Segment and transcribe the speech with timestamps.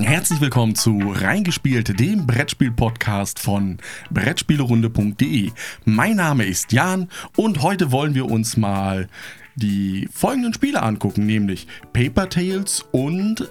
[0.00, 3.78] Herzlich willkommen zu Reingespielt, dem Brettspiel-Podcast von
[4.10, 5.50] Brettspielerunde.de.
[5.84, 9.08] Mein Name ist Jan und heute wollen wir uns mal
[9.56, 13.48] die folgenden Spiele angucken, nämlich Paper Tales und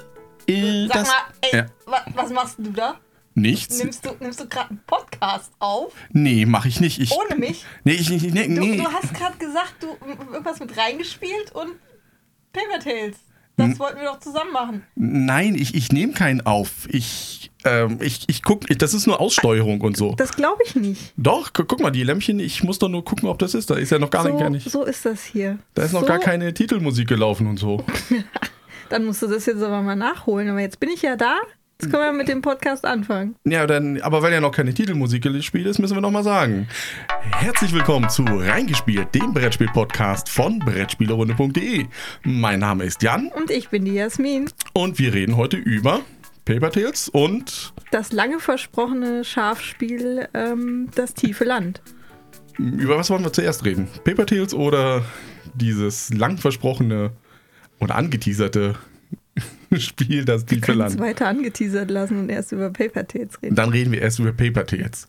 [0.47, 1.07] äh, Sag das.
[1.07, 1.15] mal,
[1.51, 2.99] ey, wa was machst du da?
[3.35, 3.77] nichts?
[3.77, 5.93] Nimmst du, nimmst du gerade einen Podcast auf?
[6.11, 6.99] Nee, mache ich nicht.
[6.99, 7.63] Ich, Ohne mich?
[7.85, 8.75] Nee, ich, ich, nee, Du, nee.
[8.77, 11.69] du hast gerade gesagt, du irgendwas mit reingespielt und
[12.51, 13.15] Paper Tales.
[13.59, 14.83] Das wollten wir doch zusammen machen.
[14.95, 16.87] Nein, ich, ich nehme keinen auf.
[16.89, 20.13] Ich, ähm, ich, ich guck, ich, das ist nur Aussteuerung und so.
[20.15, 21.13] Das glaube ich nicht.
[21.17, 23.69] Doch, gu- guck mal, die Lämpchen, ich muss doch nur gucken, ob das ist.
[23.69, 24.69] Da ist ja noch gar, nicht, gar So, nicht.
[24.71, 25.59] so ist das hier.
[25.73, 27.83] Da ist noch so, gar keine Titelmusik gelaufen und so.
[28.89, 30.49] Dann musst du das jetzt aber mal nachholen.
[30.49, 31.35] Aber jetzt bin ich ja da.
[31.81, 33.37] Jetzt können wir mit dem Podcast anfangen.
[33.45, 36.67] Ja, dann, aber weil ja noch keine Titelmusik gespielt ist, müssen wir noch mal sagen.
[37.21, 41.85] Herzlich willkommen zu Reingespielt, dem Brettspiel-Podcast von Brettspielerunde.de.
[42.23, 44.49] Mein Name ist Jan Und ich bin die Jasmin.
[44.73, 46.01] und wir reden heute über
[46.43, 51.81] Paper Tales und Das lange versprochene Schafspiel ähm, Das tiefe Land.
[52.57, 53.87] über was wollen wir zuerst reden?
[54.03, 55.05] Paper Tales oder
[55.53, 57.11] dieses lang versprochene
[57.79, 58.75] oder angeteaserte
[59.77, 60.99] Spiel, das können es Land?
[60.99, 63.55] weiter angeteasert lassen und erst über Paper Tales reden.
[63.55, 65.07] Dann reden wir erst über Paper Tales.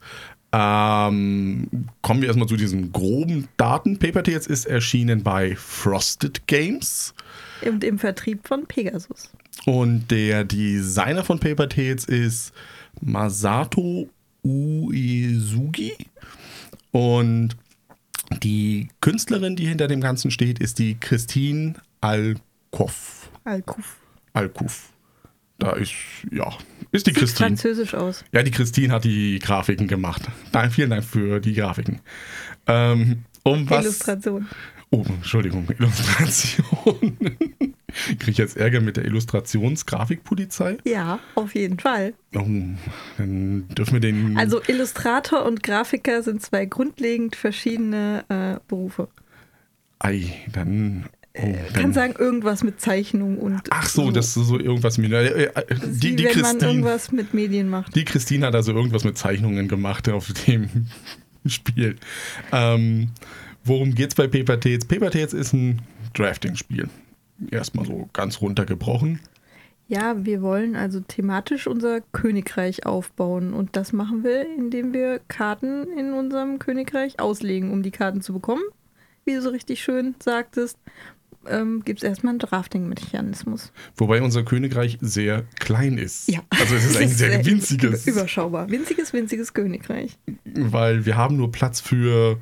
[0.53, 1.69] Ähm,
[2.03, 3.99] kommen wir erstmal zu diesen groben Daten.
[3.99, 7.15] Paper Tales ist erschienen bei Frosted Games.
[7.63, 9.31] Und im Vertrieb von Pegasus.
[9.67, 12.53] Und der Designer von Paper Tales ist
[13.01, 14.09] Masato
[14.43, 15.93] Uesugi.
[16.91, 17.57] Und
[18.43, 23.31] die Künstlerin, die hinter dem Ganzen steht, ist die Christine Alkoff.
[23.45, 23.97] Alkuf.
[24.33, 24.91] Alkuf.
[25.59, 25.93] Da ist,
[26.31, 26.49] ja,
[26.91, 27.49] ist die Sieht Christine.
[27.49, 28.25] französisch aus.
[28.33, 30.23] Ja, die Christine hat die Grafiken gemacht.
[30.53, 32.01] Dank, vielen Dank für die Grafiken.
[32.67, 33.85] Ähm, um was?
[33.85, 34.49] Illustration.
[34.93, 37.17] Oh, Entschuldigung, Illustration.
[38.19, 40.79] Kriege ich jetzt Ärger mit der Illustrationsgrafikpolizei?
[40.85, 42.15] Ja, auf jeden Fall.
[42.35, 42.47] Oh,
[43.19, 44.37] dann dürfen wir den.
[44.37, 49.09] Also Illustrator und Grafiker sind zwei grundlegend verschiedene äh, Berufe.
[49.99, 51.05] Ei, dann.
[51.43, 53.61] Oh, Man dann kann sagen, irgendwas mit Zeichnung und.
[53.71, 55.13] ach so, das ist so irgendwas mit.
[55.13, 55.53] Äh, äh,
[55.85, 57.95] die, die, wenn man Christine, irgendwas mit Medien macht.
[57.95, 60.69] die Christine hat also irgendwas mit Zeichnungen gemacht auf dem
[61.47, 61.97] Spiel.
[62.53, 63.11] Ähm,
[63.65, 64.85] worum geht's bei Paper Tales?
[64.85, 65.83] Paper Tales ist ein
[66.15, 66.89] Drafting-Spiel.
[67.51, 69.21] Erstmal so ganz runtergebrochen.
[69.91, 75.89] Ja, wir wollen also thematisch unser Königreich aufbauen und das machen wir, indem wir Karten
[75.99, 78.63] in unserem Königreich auslegen, um die Karten zu bekommen.
[79.25, 80.79] Wie du so richtig schön sagtest,
[81.49, 83.73] ähm, gibt es erstmal einen Drafting-Mechanismus.
[83.97, 86.29] Wobei unser Königreich sehr klein ist.
[86.29, 86.41] Ja.
[86.51, 88.07] Also es ist ein sehr über- winziges.
[88.07, 88.71] Überschaubar.
[88.71, 90.19] Winziges, winziges Königreich.
[90.45, 92.39] weil wir haben nur Platz für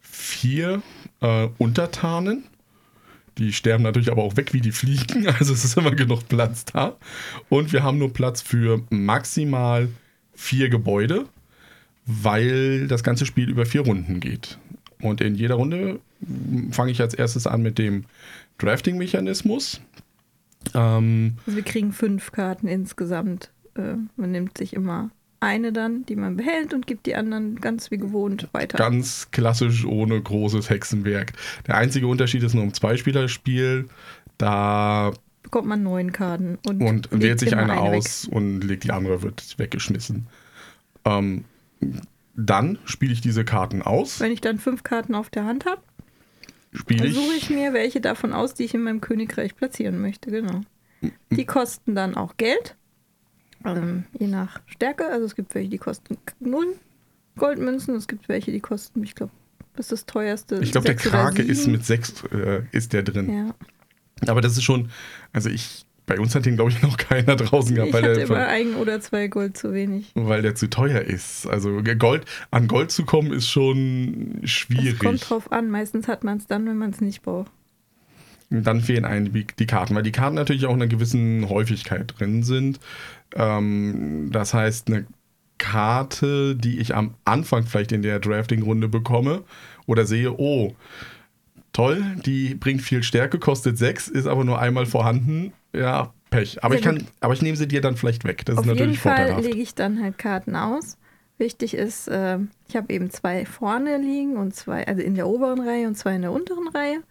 [0.00, 0.82] vier
[1.20, 2.44] äh, Untertanen.
[3.38, 6.64] Die sterben natürlich aber auch weg wie die Fliegen, also es ist immer genug Platz
[6.64, 6.96] da.
[7.50, 9.88] Und wir haben nur Platz für maximal
[10.34, 11.26] vier Gebäude,
[12.06, 14.58] weil das ganze Spiel über vier Runden geht.
[15.02, 16.00] Und in jeder Runde
[16.70, 18.04] fange ich als erstes an mit dem
[18.58, 19.80] Drafting-Mechanismus.
[20.74, 23.50] Ähm, Also wir kriegen fünf Karten insgesamt.
[23.74, 27.90] Äh, man nimmt sich immer eine dann, die man behält und gibt die anderen ganz
[27.90, 28.78] wie gewohnt weiter.
[28.78, 31.32] Ganz klassisch ohne großes Hexenwerk.
[31.66, 33.88] Der einzige Unterschied ist nur im Zweispielerspiel.
[34.38, 37.78] Da bekommt man neun Karten und, und wählt sich eine weg.
[37.78, 40.26] aus und legt die andere, wird weggeschmissen.
[41.04, 41.44] Ähm,
[42.36, 44.20] dann spiele ich diese Karten aus.
[44.20, 45.82] Wenn ich dann fünf Karten auf der Hand habe,
[46.72, 50.30] Spiele dann suche ich, mir welche davon aus, die ich in meinem Königreich platzieren möchte.
[50.30, 50.60] Genau.
[51.30, 52.76] Die kosten dann auch Geld,
[53.64, 55.06] ähm, je nach Stärke.
[55.06, 56.76] Also es gibt welche, die kosten null
[57.36, 57.94] Goldmünzen.
[57.94, 59.32] Es gibt welche, die kosten, ich glaube,
[59.74, 60.58] was ist das teuerste?
[60.62, 63.32] ich glaube, der Krake ist mit sechs äh, ist der drin.
[63.32, 63.54] Ja.
[64.30, 64.90] Aber das ist schon,
[65.32, 68.14] also ich, bei uns hat den glaube ich noch keiner draußen gehabt, Ich weil hatte
[68.14, 70.12] der, immer ein oder zwei Gold zu wenig.
[70.14, 71.46] weil der zu teuer ist.
[71.46, 74.98] Also Gold, an Gold zu kommen ist schon Es schwierig.
[74.98, 75.68] kommt drauf an.
[75.70, 77.50] Meistens hat man es dann, wenn man es nicht braucht.
[78.48, 82.14] Dann fehlen einem die, die Karten, weil die Karten natürlich auch in einer gewissen Häufigkeit
[82.16, 82.78] drin sind.
[83.34, 85.06] Ähm, das heißt, eine
[85.58, 89.42] Karte, die ich am Anfang vielleicht in der Drafting-Runde bekomme
[89.86, 90.76] oder sehe, oh,
[91.72, 95.52] toll, die bringt viel Stärke, kostet 6, ist aber nur einmal vorhanden.
[95.76, 96.62] Ja, Pech.
[96.64, 97.06] Aber, Sehr ich, kann, gut.
[97.20, 98.44] aber ich nehme sie dir dann vielleicht weg.
[98.44, 99.44] Das Auf ist jeden natürlich Fall vorteilhaft.
[99.44, 100.96] lege ich dann halt Karten aus.
[101.38, 102.38] Wichtig ist, äh,
[102.68, 106.16] ich habe eben zwei vorne liegen und zwei, also in der oberen Reihe und zwei
[106.16, 107.02] in der unteren Reihe.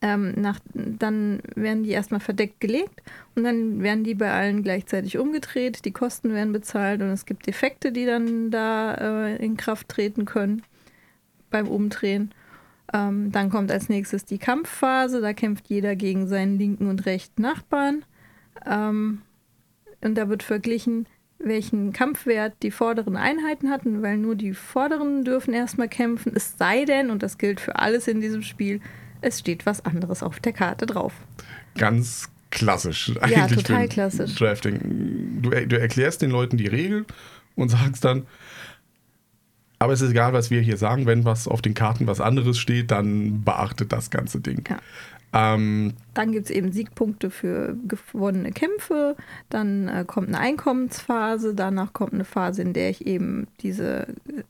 [0.00, 3.02] Ähm, nach, dann werden die erstmal verdeckt gelegt
[3.34, 5.84] und dann werden die bei allen gleichzeitig umgedreht.
[5.84, 10.24] Die Kosten werden bezahlt und es gibt Effekte, die dann da äh, in Kraft treten
[10.24, 10.62] können
[11.50, 12.32] beim Umdrehen.
[12.92, 15.20] Ähm, dann kommt als nächstes die Kampfphase.
[15.20, 18.04] Da kämpft jeder gegen seinen linken und rechten Nachbarn.
[18.66, 19.22] Ähm,
[20.00, 21.06] und da wird verglichen,
[21.38, 26.84] welchen Kampfwert die vorderen Einheiten hatten, weil nur die vorderen dürfen erstmal kämpfen, es sei
[26.84, 28.80] denn, und das gilt für alles in diesem Spiel,
[29.20, 31.12] es steht was anderes auf der Karte drauf.
[31.76, 33.08] Ganz klassisch.
[33.08, 34.34] Ja, eigentlich total für klassisch.
[34.34, 35.40] Drafting.
[35.42, 37.04] Du, du erklärst den Leuten die Regel
[37.54, 38.26] und sagst dann,
[39.78, 42.58] aber es ist egal, was wir hier sagen, wenn was auf den Karten was anderes
[42.58, 44.64] steht, dann beachtet das ganze Ding.
[44.68, 44.78] Ja.
[45.30, 49.14] Ähm, Dann gibt es eben Siegpunkte für gewonnene Kämpfe,
[49.50, 54.42] dann äh, kommt eine Einkommensphase, danach kommt eine Phase, in der ich eben diese äh,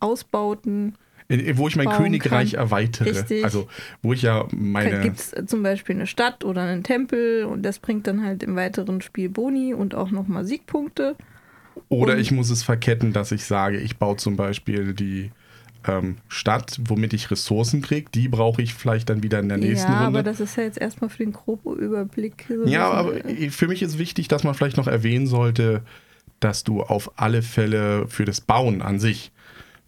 [0.00, 0.96] Ausbauten,
[1.28, 2.60] in- wo ich mein Königreich kann.
[2.60, 3.10] erweitere.
[3.10, 3.44] Richtig.
[3.44, 3.68] Also,
[4.02, 5.00] wo ich ja da meine.
[5.00, 8.56] gibt es zum Beispiel eine Stadt oder einen Tempel und das bringt dann halt im
[8.56, 11.16] weiteren Spiel Boni und auch nochmal Siegpunkte.
[11.88, 15.30] Oder ich muss es verketten, dass ich sage, ich baue zum Beispiel die
[15.86, 18.10] ähm, Stadt, womit ich Ressourcen kriege.
[18.14, 20.20] Die brauche ich vielleicht dann wieder in der nächsten ja, Runde.
[20.20, 22.46] aber das ist ja jetzt erstmal für den groben Überblick.
[22.48, 25.82] so Ja, aber äh, für mich ist wichtig, dass man vielleicht noch erwähnen sollte,
[26.40, 29.32] dass du auf alle Fälle für das Bauen an sich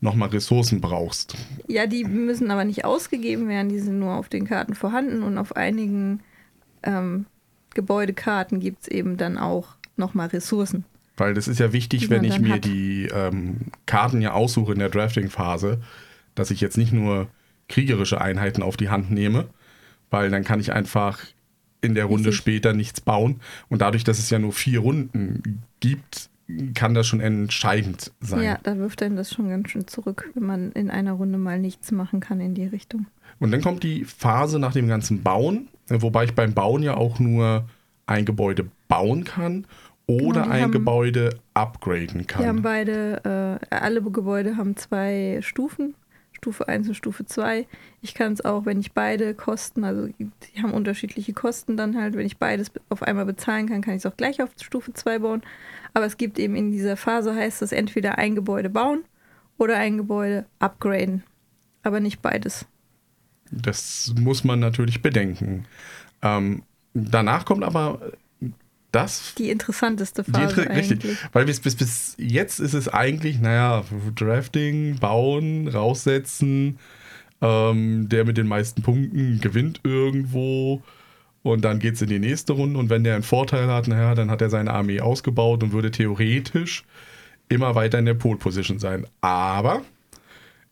[0.00, 1.36] nochmal Ressourcen brauchst.
[1.66, 5.38] Ja, die müssen aber nicht ausgegeben werden, die sind nur auf den Karten vorhanden und
[5.38, 6.20] auf einigen
[6.82, 7.26] ähm,
[7.74, 10.84] Gebäudekarten gibt es eben dann auch nochmal Ressourcen.
[11.16, 12.64] Weil das ist ja wichtig, Die wenn ich mir hat.
[12.64, 15.80] die ähm, Karten ja aussuche in der Drafting-Phase,
[16.34, 17.28] dass ich jetzt nicht nur
[17.68, 19.46] kriegerische Einheiten auf die Hand nehme,
[20.10, 21.20] weil dann kann ich einfach
[21.80, 22.38] in der Runde Richtig.
[22.38, 23.40] später nichts bauen.
[23.68, 26.28] Und dadurch, dass es ja nur vier Runden gibt,
[26.74, 28.42] kann das schon entscheidend sein.
[28.42, 31.58] Ja, da wirft einem das schon ganz schön zurück, wenn man in einer Runde mal
[31.58, 33.06] nichts machen kann in die Richtung.
[33.40, 37.18] Und dann kommt die Phase nach dem ganzen Bauen, wobei ich beim Bauen ja auch
[37.18, 37.68] nur
[38.06, 39.66] ein Gebäude bauen kann
[40.06, 42.62] oder Genau, ein haben- upgraden upgraden Wir haben kann.
[42.62, 45.94] beide, äh, alle Gebäude haben zwei Stufen,
[46.32, 47.66] Stufe 1 und Stufe 2.
[48.02, 52.14] Ich kann es auch, wenn ich beide Kosten, also die haben unterschiedliche Kosten dann halt,
[52.14, 55.18] wenn ich beides auf einmal bezahlen kann, kann ich es auch gleich auf Stufe 2
[55.18, 55.42] bauen.
[55.94, 59.02] Aber es gibt eben in dieser Phase, heißt es entweder ein Gebäude bauen
[59.58, 61.22] oder ein Gebäude upgraden.
[61.82, 62.66] Aber nicht beides.
[63.50, 65.64] Das muss man natürlich bedenken.
[66.20, 66.62] Ähm,
[66.94, 68.12] danach kommt aber
[68.96, 69.34] das.
[69.38, 71.18] Die interessanteste die Phase Inter- richtig, eigentlich.
[71.32, 73.84] weil bis, bis, bis jetzt ist es eigentlich, naja,
[74.14, 76.78] Drafting, bauen, raussetzen,
[77.40, 80.82] ähm, der mit den meisten Punkten gewinnt irgendwo
[81.42, 84.14] und dann geht es in die nächste Runde und wenn der einen Vorteil hat, naja,
[84.14, 86.84] dann hat er seine Armee ausgebaut und würde theoretisch
[87.48, 89.06] immer weiter in der Pole Position sein.
[89.20, 89.82] Aber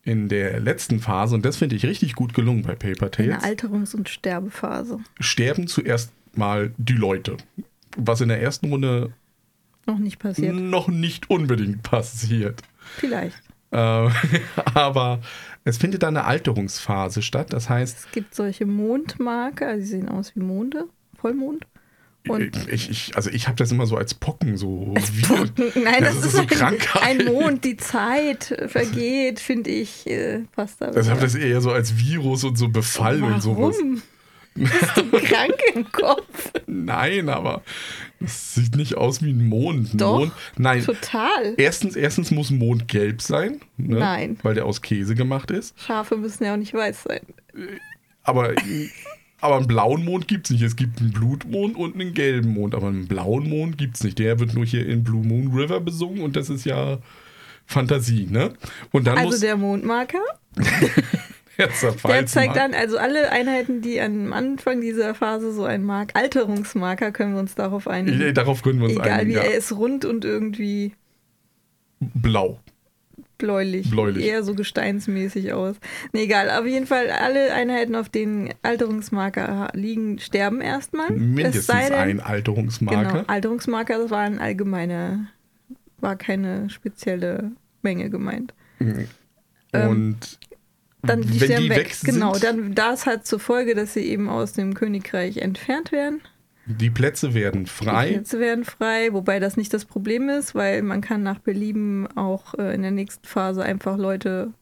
[0.02, 3.42] in der letzten Phase, und das finde ich richtig gut gelungen bei Paper Eine Tales,
[3.44, 4.98] Alterungs- und Sterbephase.
[5.20, 7.36] sterben zuerst mal die Leute.
[7.96, 9.12] Was in der ersten Runde
[9.86, 10.54] Noch nicht passiert.
[10.54, 12.62] noch nicht unbedingt passiert.
[12.96, 13.36] Vielleicht.
[13.70, 13.76] Äh,
[14.74, 15.20] aber
[15.64, 17.52] es findet dann eine Alterungsphase statt.
[17.52, 21.66] Das heißt, Es gibt solche Mondmarker, also die sehen aus wie Monde, Vollmond.
[22.26, 24.94] Und ich, ich, also ich habe das immer so als Pocken, so
[25.74, 27.02] Nein, das, das ist, so ein, Krankheit.
[27.02, 30.90] ein Mond, die Zeit vergeht, finde ich, äh, passt da.
[30.90, 33.76] Das habe das eher so als Virus und so Befall und sowas.
[34.54, 36.52] Bist du krank im Kopf?
[36.66, 37.62] Nein, aber
[38.20, 39.94] das sieht nicht aus wie ein Mond.
[39.94, 40.32] Ein Doch, Mond.
[40.56, 40.84] Nein.
[40.84, 41.54] Total.
[41.56, 43.98] Erstens, erstens muss ein Mond gelb sein, ne?
[43.98, 44.38] Nein.
[44.42, 45.74] weil der aus Käse gemacht ist.
[45.80, 47.20] Schafe müssen ja auch nicht weiß sein.
[48.22, 48.54] Aber,
[49.40, 50.62] aber einen blauen Mond gibt es nicht.
[50.62, 52.74] Es gibt einen Blutmond und einen gelben Mond.
[52.74, 54.18] Aber einen blauen Mond gibt es nicht.
[54.18, 56.98] Der wird nur hier in Blue Moon River besungen und das ist ja
[57.66, 58.54] Fantasie, ne?
[58.92, 60.20] Und dann Also muss der Mondmarker,
[62.06, 67.12] der zeigt dann, also alle Einheiten, die am Anfang dieser Phase so ein Mark, Alterungsmarker,
[67.12, 68.34] können wir uns darauf einigen.
[68.34, 69.30] Darauf können wir uns Egal einigen.
[69.30, 69.42] wie, Ja.
[69.42, 70.92] er ist rund und irgendwie
[72.00, 72.58] Blau.
[73.38, 73.90] bläulich.
[73.90, 74.24] Bläulich.
[74.24, 75.76] Eher so gesteinsmäßig aus.
[76.12, 76.50] Nee, egal.
[76.50, 81.12] Auf jeden Fall, alle Einheiten, auf denen Alterungsmarker liegen, sterben erstmal.
[81.12, 83.12] Es Mindestens denn- ein Alterungsmarker.
[83.12, 85.26] Genau, Alterungsmarker, das war ein allgemeiner,
[85.98, 88.54] war keine spezielle Menge gemeint.
[88.80, 89.08] Ähm,
[89.90, 90.38] Und
[91.06, 91.78] Dann die wenn die weg.
[91.78, 95.92] weg sind, genau, dann das hat zur Folge, dass sie eben aus dem Königreich entfernt
[95.92, 96.20] werden.
[96.66, 98.08] die Plätze werden Die frei.
[98.12, 102.54] Plätze werden frei, wobei das nicht das Problem ist, weil man kann nach Belieben auch
[102.54, 104.52] äh, in der nächsten Phase einfach Leute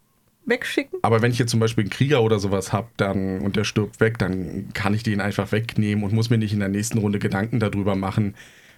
[0.44, 0.98] wegschicken.
[1.02, 4.00] Aber wenn ich jetzt zum Beispiel einen Krieger oder sowas habe dann, und der stirbt
[4.00, 7.20] weg, dann kann ich den einfach wegnehmen und muss mir nicht in der nächsten Runde
[7.20, 8.34] Gedanken darüber machen,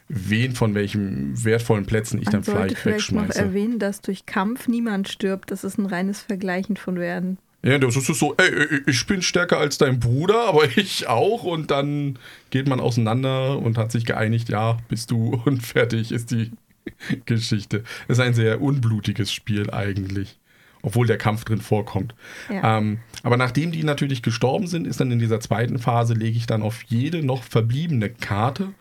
[0.08, 3.40] wen von welchen wertvollen Plätzen ich Man dann sollte vielleicht vielleicht noch wegschmeiße.
[3.40, 5.50] erwähnen, dass durch Kampf niemand stirbt.
[5.50, 7.38] Das ist ein reines Vergleichen von Werden.
[7.64, 11.44] Ja, das ist so, ey, ich bin stärker als dein Bruder, aber ich auch.
[11.44, 12.18] Und dann
[12.50, 16.52] geht man auseinander und hat sich geeinigt, ja, bist du und fertig ist die
[17.24, 17.82] Geschichte.
[18.06, 20.38] Es ist ein sehr unblutiges Spiel eigentlich,
[20.82, 22.14] obwohl der Kampf drin vorkommt.
[22.50, 22.78] Ja.
[22.78, 26.46] Ähm, aber nachdem die natürlich gestorben sind, ist dann in dieser zweiten Phase, lege ich
[26.46, 28.74] dann auf jede noch verbliebene Karte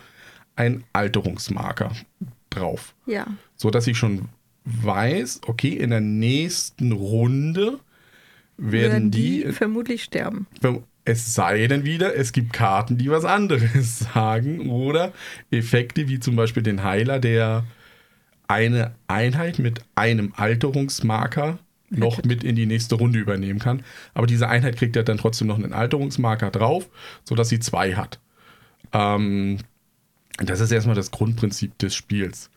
[0.58, 1.94] einen Alterungsmarker
[2.50, 2.94] drauf.
[3.06, 3.25] Ja.
[3.56, 4.28] So dass ich schon
[4.66, 7.80] weiß, okay, in der nächsten Runde
[8.58, 10.48] werden die, vermutlich sterben.
[11.06, 15.12] es sei denn wieder, es gibt Karten, die was anderes sagen oder
[15.52, 17.66] Effekte wie zum Beispiel den Heiler, der
[18.48, 23.84] eine Einheit mit einem Alterungsmarker noch mit in die nächste Runde übernehmen kann.
[24.14, 26.90] Aber diese Einheit kriegt ja dann trotzdem noch einen Alterungsmarker drauf,
[27.24, 28.20] sodass sie zwei hat.
[28.92, 29.60] Ähm,
[30.38, 32.50] das ist erstmal das Grundprinzip des Spiels.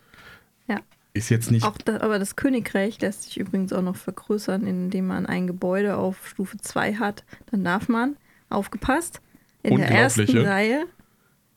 [1.16, 1.64] Ist jetzt nicht.
[1.64, 5.96] Auch da, aber das Königreich lässt sich übrigens auch noch vergrößern, indem man ein Gebäude
[5.96, 7.25] auf Stufe 2 hat.
[7.50, 8.16] Dann darf man,
[8.50, 9.20] aufgepasst,
[9.62, 10.85] in der ersten Reihe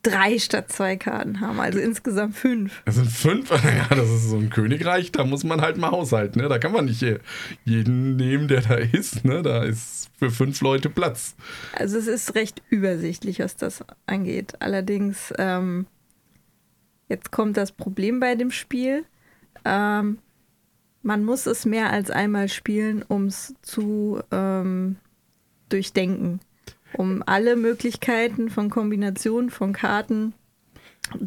[0.02, 2.82] drei statt zwei Karten haben, also insgesamt fünf.
[2.86, 3.50] Das sind fünf?
[3.64, 6.42] Ja, das ist so ein Königreich, da muss man halt mal haushalten.
[6.42, 6.48] Ne?
[6.48, 7.04] Da kann man nicht
[7.66, 9.26] jeden nehmen, der da ist.
[9.26, 9.42] Ne?
[9.42, 11.36] Da ist für fünf Leute Platz.
[11.74, 14.54] Also es ist recht übersichtlich, was das angeht.
[14.60, 15.86] Allerdings, ähm,
[17.10, 19.06] jetzt kommt das Problem bei dem Spiel.
[19.70, 20.18] Ähm,
[21.04, 24.98] man muss es mehr als einmal spielen, um es zu ähm,
[25.70, 26.42] durchdenken.
[26.94, 30.34] Um alle Möglichkeiten von Kombinationen von Karten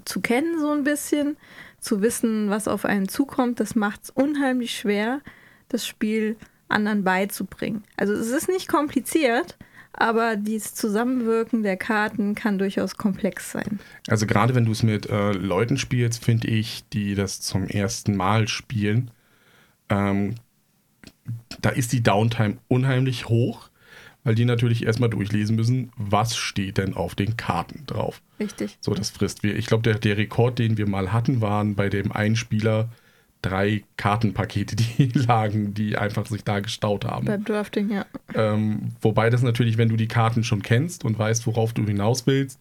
[0.05, 1.37] zu kennen, so ein bisschen,
[1.79, 3.61] zu wissen, was auf einen zukommt.
[3.61, 5.21] Das macht es unheimlich schwer,
[5.69, 6.37] das Spiel
[6.69, 7.85] anderen beizubringen.
[7.97, 9.57] Also es ist nicht kompliziert,
[9.93, 13.79] aber dieses Zusammenwirken der Karten kann durchaus komplex sein.
[14.09, 18.17] Also gerade wenn du es mit äh, Leuten spielst, finde ich, die das zum ersten
[18.17, 19.11] Mal spielen,
[19.89, 20.35] ähm,
[21.61, 23.69] da ist die Downtime unheimlich hoch,
[24.25, 28.23] weil die natürlich erstmal durchlesen müssen, was steht denn auf den Karten drauf.
[28.41, 28.79] Richtig.
[28.81, 29.57] So, das frisst wir.
[29.57, 32.89] Ich glaube, der, der Rekord, den wir mal hatten, waren bei dem Einspieler
[33.43, 37.27] drei Kartenpakete, die lagen, die einfach sich da gestaut haben.
[37.27, 38.07] Beim Drafting, ja.
[38.35, 42.27] Ähm, wobei das natürlich, wenn du die Karten schon kennst und weißt, worauf du hinaus
[42.27, 42.61] willst,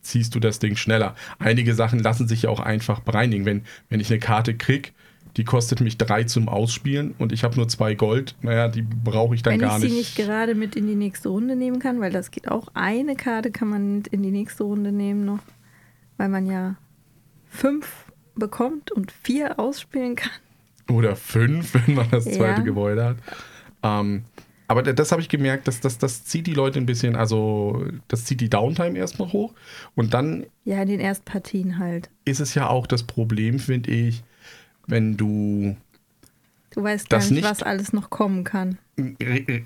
[0.00, 1.14] ziehst du das Ding schneller.
[1.38, 3.44] Einige Sachen lassen sich ja auch einfach bereinigen.
[3.44, 4.92] Wenn, wenn ich eine Karte krieg,
[5.36, 9.34] die kostet mich drei zum Ausspielen und ich habe nur zwei Gold, naja, die brauche
[9.34, 9.82] ich dann wenn gar nicht.
[9.82, 12.48] Wenn ich sie nicht gerade mit in die nächste Runde nehmen kann, weil das geht
[12.48, 15.40] auch, eine Karte kann man mit in die nächste Runde nehmen noch,
[16.16, 16.76] weil man ja
[17.48, 18.05] fünf
[18.36, 20.30] bekommt und vier ausspielen kann.
[20.90, 22.60] Oder fünf, wenn man das zweite ja.
[22.60, 23.16] Gebäude hat.
[23.82, 24.24] Ähm,
[24.68, 28.24] aber das habe ich gemerkt, dass das, das zieht die Leute ein bisschen, also das
[28.24, 29.54] zieht die Downtime erstmal hoch.
[29.94, 30.46] Und dann.
[30.64, 32.10] Ja, in den Erstpartien halt.
[32.24, 34.24] Ist es ja auch das Problem, finde ich,
[34.86, 35.76] wenn du
[36.70, 38.78] Du weißt gar nicht, nicht, was alles noch kommen kann.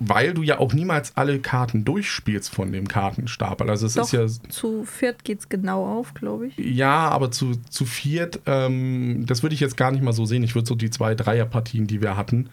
[0.01, 3.71] Weil du ja auch niemals alle Karten durchspielst von dem Kartenstapel.
[3.71, 4.27] Also es Doch, ist ja.
[4.51, 6.57] Zu viert geht es genau auf, glaube ich.
[6.59, 10.43] Ja, aber zu, zu viert, ähm, das würde ich jetzt gar nicht mal so sehen.
[10.43, 12.51] Ich würde so die zwei Dreierpartien, die wir hatten,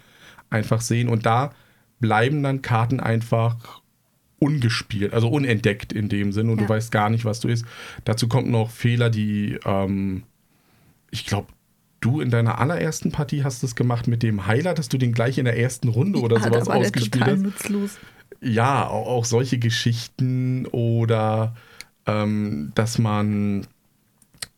[0.51, 1.09] einfach sehen.
[1.09, 1.51] Und da
[1.99, 3.81] bleiben dann Karten einfach
[4.39, 6.67] ungespielt, also unentdeckt in dem Sinn und ja.
[6.67, 7.65] du weißt gar nicht, was du ist.
[8.05, 10.23] Dazu kommt noch Fehler, die ähm,
[11.09, 11.47] ich glaube,
[11.99, 15.37] du in deiner allerersten Partie hast es gemacht mit dem Heiler, dass du den gleich
[15.37, 17.39] in der ersten Runde oder ja, sowas ausgespielt hast.
[17.41, 17.97] Nutzlos.
[18.41, 21.55] Ja, auch, auch, solche Geschichten oder
[22.05, 23.67] ähm, dass man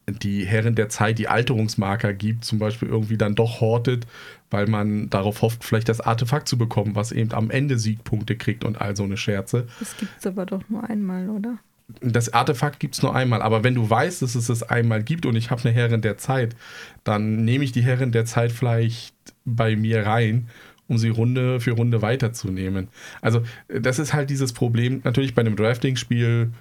[0.08, 4.08] die Herren der Zeit die Alterungsmarker gibt, zum Beispiel irgendwie dann doch hortet,
[4.50, 8.64] weil man darauf hofft, vielleicht das Artefakt zu bekommen, was eben am Ende Siegpunkte kriegt
[8.64, 9.68] und all so eine Scherze.
[9.80, 11.60] Das gibt es aber doch nur einmal, oder?
[12.02, 13.42] Das Artefakt gibt es nur einmal.
[13.42, 16.18] Aber wenn du weißt, dass es es einmal gibt und ich habe eine Herrin der
[16.18, 16.56] Zeit,
[17.04, 19.16] dann nehme ich die Herrin der Zeit vielleicht
[19.46, 20.50] bei mir rein,
[20.88, 22.90] um sie Runde für Runde weiterzunehmen.
[23.22, 25.02] Also das ist halt dieses Problem.
[25.04, 26.52] Natürlich bei einem Drafting-Spiel,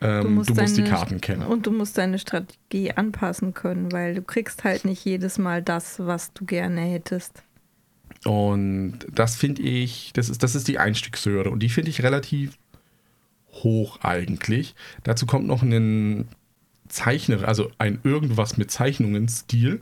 [0.00, 1.42] ähm, du, musst, du musst deine, die Karten kennen.
[1.42, 5.98] Und du musst deine Strategie anpassen können, weil du kriegst halt nicht jedes Mal das,
[5.98, 7.42] was du gerne hättest.
[8.24, 11.50] Und das finde ich, das ist, das ist die Einstiegshürde.
[11.50, 12.56] Und die finde ich relativ
[13.62, 14.74] hoch eigentlich.
[15.02, 16.28] Dazu kommt noch ein
[16.88, 19.80] Zeichner, also ein irgendwas mit Zeichnungen-Stil.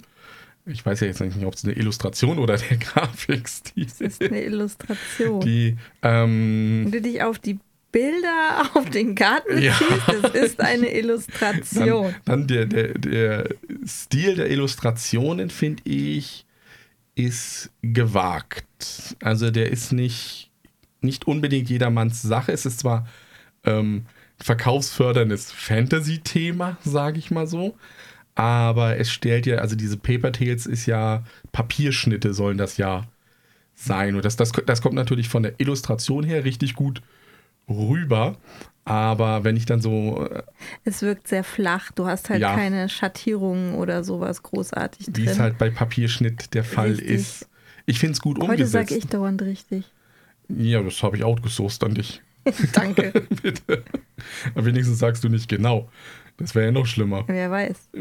[0.67, 4.01] Ich weiß ja jetzt nicht, ob es eine Illustration oder der Grafikstil ist.
[4.01, 5.41] Das ist eine Illustration.
[5.41, 7.59] Die, ähm, Wenn du dich auf die
[7.91, 9.75] Bilder auf den Karten ja.
[9.77, 12.15] ziehst, das ist eine Illustration.
[12.25, 13.49] Dann, dann der, der, der
[13.87, 16.47] Stil der Illustrationen, finde ich,
[17.15, 19.17] ist gewagt.
[19.21, 20.51] Also der ist nicht,
[21.01, 22.53] nicht unbedingt jedermanns Sache.
[22.53, 23.07] Es ist zwar
[23.65, 24.07] ähm,
[24.39, 27.77] verkaufsförderndes Fantasy-Thema, sage ich mal so.
[28.35, 33.05] Aber es stellt ja, also diese Paper Tales ist ja, Papierschnitte sollen das ja
[33.75, 34.15] sein.
[34.17, 37.03] Und das, das, das kommt natürlich von der Illustration her richtig gut
[37.69, 38.37] rüber.
[38.85, 40.27] Aber wenn ich dann so.
[40.29, 40.43] Äh,
[40.85, 41.93] es wirkt sehr flach.
[41.93, 45.17] Du hast halt ja, keine Schattierungen oder sowas großartig drin.
[45.17, 47.09] Wie es halt bei Papierschnitt der Fall richtig.
[47.09, 47.49] ist.
[47.87, 48.75] Ich finde es gut Heute umgesetzt.
[48.75, 49.85] Heute sage ich dauernd richtig.
[50.49, 52.23] Ja, das habe ich outgesourced an dich.
[52.73, 53.13] Danke.
[53.43, 53.85] Bitte.
[54.55, 55.89] Aber wenigstens sagst du nicht genau.
[56.39, 57.25] Das wäre ja noch schlimmer.
[57.27, 57.91] Wer weiß.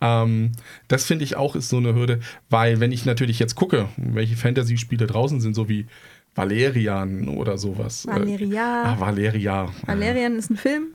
[0.00, 0.52] Ähm,
[0.86, 4.36] das finde ich auch ist so eine Hürde, weil wenn ich natürlich jetzt gucke, welche
[4.36, 5.86] Fantasy-Spiele draußen sind, so wie
[6.34, 8.06] Valerian oder sowas.
[8.06, 8.82] Valeria.
[8.82, 9.68] Äh, ah, Valeria.
[9.86, 10.94] Valerian ist ein Film.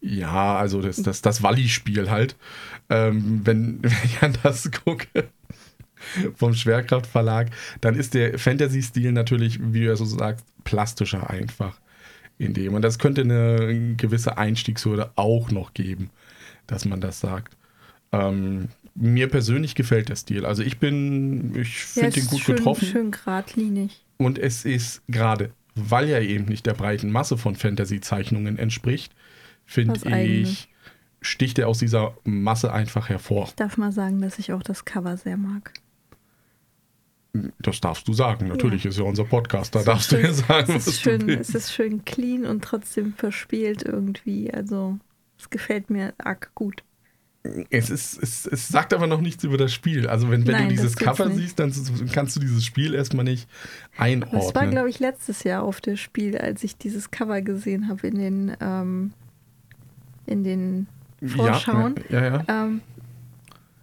[0.00, 2.36] Ja, also das, das, das Walli-Spiel halt.
[2.90, 5.28] Ähm, wenn, wenn ich an das gucke
[6.34, 7.50] vom Schwerkraftverlag,
[7.80, 11.78] dann ist der Fantasy-Stil natürlich, wie du ja so sagst, plastischer einfach
[12.38, 12.74] in dem.
[12.74, 16.10] Und das könnte eine gewisse Einstiegshürde auch noch geben,
[16.66, 17.56] dass man das sagt.
[18.12, 20.46] Ähm, mir persönlich gefällt der Stil.
[20.46, 22.86] Also ich bin, ich Ja, finde den ist gut schön, getroffen.
[22.86, 24.04] Schön geradlinig.
[24.16, 29.14] Und es ist gerade, weil er eben nicht der breiten Masse von Fantasy-Zeichnungen entspricht,
[29.64, 30.68] finde ich,
[31.20, 33.44] sticht er aus dieser Masse einfach hervor.
[33.48, 35.72] Ich darf mal sagen, dass ich auch das Cover sehr mag.
[37.60, 38.48] Das darfst du sagen.
[38.48, 39.74] Natürlich ist ja unser Podcast.
[39.74, 41.28] Da darfst du schön- ja sagen, es ist du schön.
[41.28, 44.52] Es ist schön clean und trotzdem verspielt irgendwie.
[44.52, 44.98] Also,
[45.38, 46.82] es gefällt mir arg gut.
[47.70, 50.06] Es, ist, es, es sagt aber noch nichts über das Spiel.
[50.08, 51.72] Also wenn, wenn Nein, du dieses Cover siehst, dann
[52.12, 53.48] kannst du dieses Spiel erstmal nicht
[53.96, 54.42] einordnen.
[54.42, 58.06] Das war, glaube ich, letztes Jahr auf der Spiel, als ich dieses Cover gesehen habe
[58.08, 59.12] in den, ähm,
[60.26, 60.88] in den
[61.24, 61.94] Vorschauen.
[62.10, 62.64] Ja, ja, ja.
[62.64, 62.80] Ähm,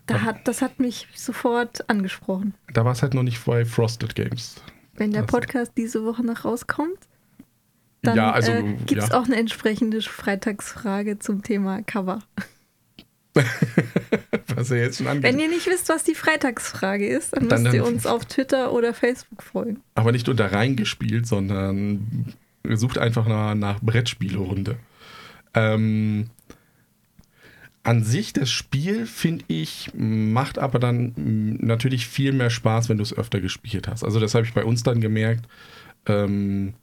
[0.07, 2.53] da hat, das hat mich sofort angesprochen.
[2.73, 4.55] Da war es halt noch nicht bei Frosted Games.
[4.95, 6.97] Wenn der Das- Podcast diese Woche noch rauskommt,
[8.01, 9.19] dann ja, also äh, gibt es ja.
[9.19, 12.19] auch eine entsprechende Freitagsfrage zum Thema Cover.
[14.55, 15.39] was er jetzt schon Wenn angeht.
[15.41, 18.93] ihr nicht wisst, was die Freitagsfrage ist, dann, Dann- müsst ihr uns auf Twitter oder
[18.93, 19.81] Facebook folgen.
[19.95, 22.33] Aber nicht unter reingespielt, sondern
[22.69, 24.77] sucht einfach nach, nach Brettspielrunde.
[25.53, 26.29] Ähm,
[27.85, 32.97] an sich, das Spiel, finde ich, macht aber dann mh, natürlich viel mehr Spaß, wenn
[32.97, 34.03] du es öfter gespielt hast.
[34.03, 35.47] Also das habe ich bei uns dann gemerkt.
[36.07, 36.73] Ähm,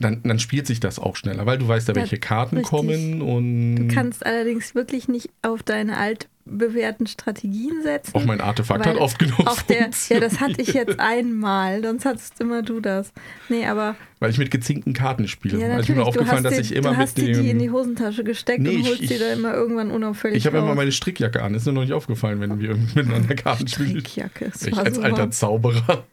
[0.00, 2.70] dann, dann spielt sich das auch schneller, weil du weißt ja, welche Karten richtig.
[2.70, 8.14] kommen und Du kannst allerdings wirklich nicht auf deine altbewährten Strategien setzen.
[8.14, 12.06] auch mein Artefakt hat oft genug Auch der, ja, das hatte ich jetzt einmal, sonst
[12.06, 13.12] hattest immer du das.
[13.50, 15.58] Nee, aber Weil ich mit gezinkten Karten spiele.
[15.58, 17.42] ja, also ist mir aufgefallen, hast, dass ich immer du hast mit dem...
[17.42, 20.38] die in die Hosentasche gesteckt Nee, und ich- holst die ich- da immer irgendwann unauffällig
[20.38, 21.54] Ich habe immer meine Strickjacke an.
[21.54, 24.00] Ist mir noch nicht aufgefallen, wenn wir miteinander Karten spielen.
[24.00, 24.46] Strickjacke.
[24.54, 25.30] es Ich war als so alter.
[25.30, 26.04] Zauberer.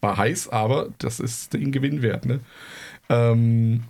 [0.00, 2.40] War heiß, aber das ist den Gewinn wert, ne?
[3.12, 3.84] Ähm,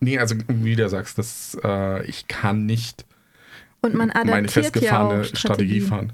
[0.00, 3.04] nee, also wie du sagst, das, äh, ich kann nicht
[3.82, 6.12] Und man meine ja festgefahrene auch Strategie fahren.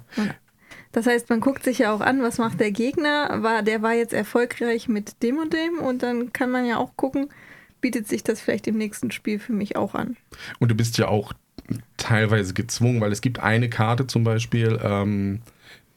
[0.92, 3.42] Das heißt, man guckt sich ja auch an, was macht der Gegner.
[3.42, 6.96] War, der war jetzt erfolgreich mit dem und dem und dann kann man ja auch
[6.96, 7.28] gucken,
[7.80, 10.16] bietet sich das vielleicht im nächsten Spiel für mich auch an.
[10.58, 11.32] Und du bist ja auch
[11.96, 15.42] teilweise gezwungen, weil es gibt eine Karte zum Beispiel, ähm,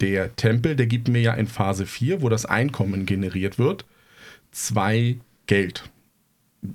[0.02, 3.86] der Tempel, der gibt mir ja in Phase 4, wo das Einkommen generiert wird,
[4.52, 5.90] zwei Geld.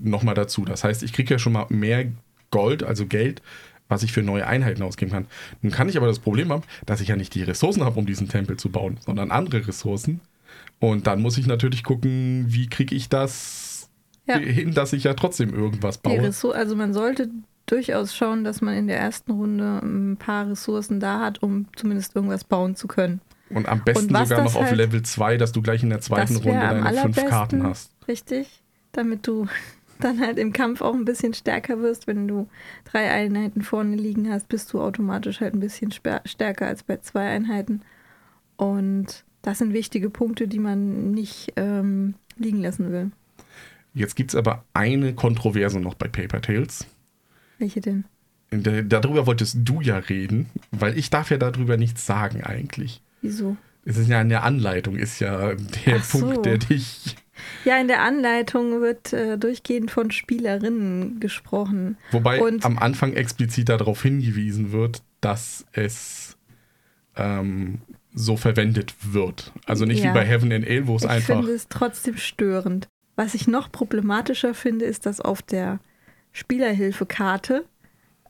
[0.01, 0.65] Nochmal dazu.
[0.65, 2.07] Das heißt, ich kriege ja schon mal mehr
[2.51, 3.43] Gold, also Geld,
[3.89, 5.27] was ich für neue Einheiten ausgeben kann.
[5.63, 8.07] Nun kann ich aber das Problem haben, dass ich ja nicht die Ressourcen habe, um
[8.07, 10.21] diesen Tempel zu bauen, sondern andere Ressourcen.
[10.81, 13.89] Und dann muss ich natürlich gucken, wie kriege ich das
[14.27, 14.37] Ja.
[14.39, 16.21] hin, dass ich ja trotzdem irgendwas baue.
[16.55, 17.31] Also man sollte
[17.67, 22.15] durchaus schauen, dass man in der ersten Runde ein paar Ressourcen da hat, um zumindest
[22.15, 23.21] irgendwas bauen zu können.
[23.51, 26.01] Und am besten Und sogar noch auf halt- Level 2, dass du gleich in der
[26.03, 27.25] zweiten Runde deine fünf.
[27.27, 27.91] Karten hast.
[28.07, 28.63] Richtig?
[28.93, 29.47] Damit du
[30.01, 32.07] dann halt im Kampf auch ein bisschen stärker wirst.
[32.07, 32.49] Wenn du
[32.85, 37.29] drei Einheiten vorne liegen hast, bist du automatisch halt ein bisschen stärker als bei zwei
[37.29, 37.83] Einheiten.
[38.57, 43.11] Und das sind wichtige Punkte, die man nicht ähm, liegen lassen will.
[43.95, 46.87] Jetzt gibt es aber eine Kontroverse noch bei Paper Tales.
[47.59, 48.05] Welche denn?
[48.51, 53.03] Darüber wolltest du ja reden, weil ich darf ja darüber nichts sagen eigentlich.
[53.21, 53.57] Wieso?
[53.85, 55.55] Es ist ja eine Anleitung, ist ja
[55.87, 56.21] der so.
[56.21, 57.17] Punkt, der dich.
[57.65, 61.97] Ja, in der Anleitung wird äh, durchgehend von Spielerinnen gesprochen.
[62.11, 66.37] Wobei Und- am Anfang explizit darauf hingewiesen wird, dass es
[67.17, 67.81] ähm,
[68.15, 69.53] so verwendet wird.
[69.67, 70.11] Also nicht Ja.
[70.11, 71.37] wie bei Heaven and Ale, wo es Ich einfach.
[71.41, 72.89] finde es trotzdem störend.
[73.17, 75.81] Was ich noch problematischer finde, ist, dass auf der
[76.33, 77.65] Spielerhilfekarte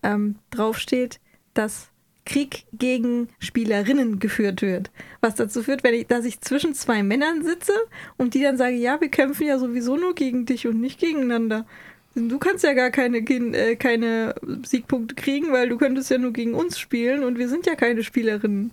[0.02, 1.20] ähm, draufsteht,
[1.54, 1.90] dass
[2.28, 4.90] Krieg gegen Spielerinnen geführt wird.
[5.20, 7.72] Was dazu führt, wenn ich, dass ich zwischen zwei Männern sitze
[8.18, 11.66] und die dann sage, ja, wir kämpfen ja sowieso nur gegen dich und nicht gegeneinander.
[12.14, 16.54] Du kannst ja gar keine, äh, keine Siegpunkte kriegen, weil du könntest ja nur gegen
[16.54, 18.72] uns spielen und wir sind ja keine Spielerinnen.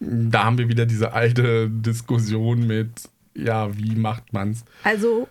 [0.00, 2.90] Da haben wir wieder diese alte Diskussion mit,
[3.34, 4.64] ja, wie macht man's?
[4.84, 5.26] Also,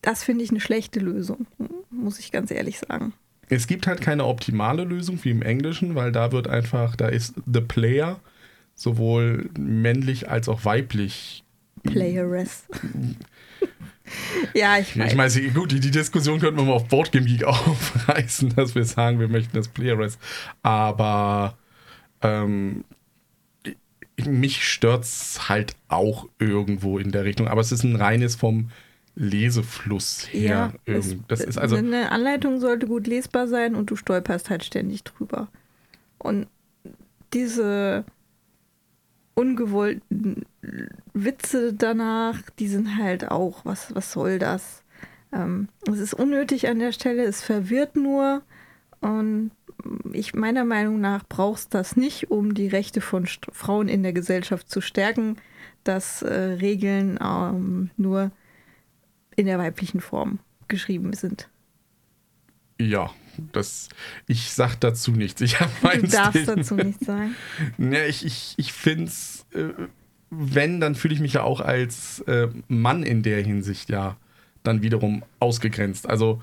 [0.00, 1.46] das finde ich eine schlechte Lösung,
[1.90, 3.14] muss ich ganz ehrlich sagen.
[3.48, 7.34] Es gibt halt keine optimale Lösung wie im Englischen, weil da wird einfach, da ist
[7.52, 8.20] the player
[8.74, 11.44] sowohl männlich als auch weiblich.
[11.82, 12.64] Playeress.
[14.54, 15.12] Ja, ich weiß.
[15.12, 18.84] Ich meine, gut, die, die Diskussion könnten wir mal auf Boardgame Geek aufreißen, dass wir
[18.84, 19.96] sagen, wir möchten das Player
[20.62, 21.56] Aber
[22.20, 22.84] ähm,
[24.24, 27.48] mich stört es halt auch irgendwo in der Richtung.
[27.48, 28.70] Aber es ist ein reines vom
[29.14, 30.72] Lesefluss her.
[30.86, 34.64] Ja, es, das ist also, eine Anleitung sollte gut lesbar sein und du stolperst halt
[34.64, 35.48] ständig drüber.
[36.18, 36.46] Und
[37.32, 38.04] diese
[39.34, 40.44] ungewollten
[41.12, 44.82] Witze danach, die sind halt auch, was, was soll das?
[45.32, 48.42] Ähm, es ist unnötig an der Stelle, es verwirrt nur
[49.00, 49.50] und
[50.12, 54.12] ich meiner Meinung nach brauchst das nicht, um die Rechte von St Frauen in der
[54.12, 55.36] Gesellschaft zu stärken,
[55.82, 58.30] dass äh, Regeln ähm, nur
[59.36, 61.48] in der weiblichen Form geschrieben sind.
[62.80, 63.10] Ja,
[63.52, 63.88] das,
[64.26, 65.40] ich sag dazu nichts.
[65.40, 66.46] Ich du darfst Stil.
[66.46, 67.34] dazu nichts sagen.
[67.78, 69.68] Ja, ich ich, ich finde es, äh,
[70.30, 74.16] wenn, dann fühle ich mich ja auch als äh, Mann in der Hinsicht ja
[74.62, 76.08] dann wiederum ausgegrenzt.
[76.08, 76.42] Also,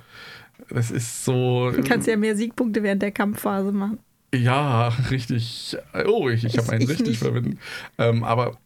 [0.69, 1.71] das ist so.
[1.71, 3.99] Du kannst ja mehr Siegpunkte während der Kampfphase machen.
[4.33, 5.77] Ja, richtig.
[6.05, 7.57] Oh, ich, ich habe einen richtig verwendet.
[7.97, 8.57] Ähm, aber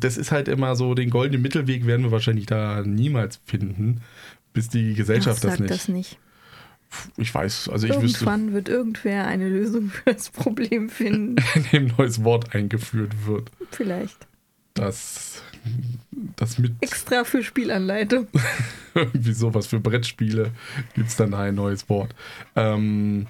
[0.00, 4.00] das ist halt immer so, den goldenen Mittelweg werden wir wahrscheinlich da niemals finden,
[4.52, 5.70] bis die Gesellschaft Ach, das nicht.
[5.70, 6.18] das nicht.
[7.16, 8.52] Ich weiß, also ich Irgendwann wüsste.
[8.52, 11.36] wird irgendwer eine Lösung für das Problem finden.
[11.54, 13.50] In dem neues Wort eingeführt wird.
[13.72, 14.28] Vielleicht.
[14.74, 15.42] Das,
[16.36, 16.72] das mit.
[16.80, 18.28] Extra für Spielanleitung.
[18.94, 20.52] irgendwie sowas für Brettspiele
[20.94, 22.14] gibt es dann ein neues Wort.
[22.56, 23.26] Ähm,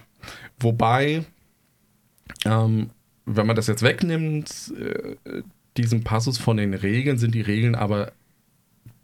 [0.59, 1.25] wobei,
[2.45, 2.91] ähm,
[3.27, 5.43] wenn man das jetzt wegnimmt, äh,
[5.77, 8.13] diesen Passus von den Regeln, sind die Regeln aber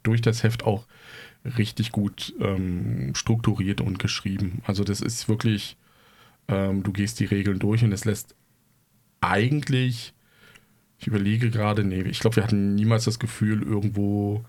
[0.03, 0.87] durch das Heft auch
[1.45, 4.63] richtig gut ähm, strukturiert und geschrieben.
[4.67, 5.77] Also das ist wirklich,
[6.49, 8.35] ähm, du gehst die Regeln durch und es lässt
[9.21, 10.13] eigentlich,
[10.99, 14.45] ich überlege gerade, nee, ich glaube, wir hatten niemals das Gefühl, irgendwo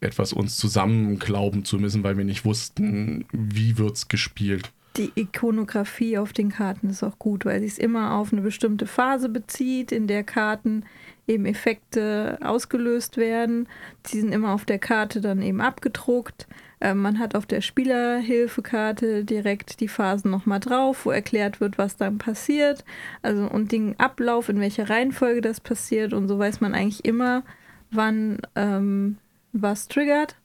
[0.00, 4.72] etwas uns zusammenklauben zu müssen, weil wir nicht wussten, wie wird es gespielt.
[4.96, 8.86] Die Ikonografie auf den Karten ist auch gut, weil sie es immer auf eine bestimmte
[8.86, 10.84] Phase bezieht, in der Karten
[11.26, 13.68] eben Effekte ausgelöst werden.
[14.06, 16.46] Die sind immer auf der Karte dann eben abgedruckt.
[16.80, 21.96] Ähm, man hat auf der Spielerhilfekarte direkt die Phasen nochmal drauf, wo erklärt wird, was
[21.96, 22.82] dann passiert.
[23.20, 26.14] Also und den Ablauf, in welcher Reihenfolge das passiert.
[26.14, 27.42] Und so weiß man eigentlich immer,
[27.90, 29.18] wann ähm,
[29.52, 30.36] was triggert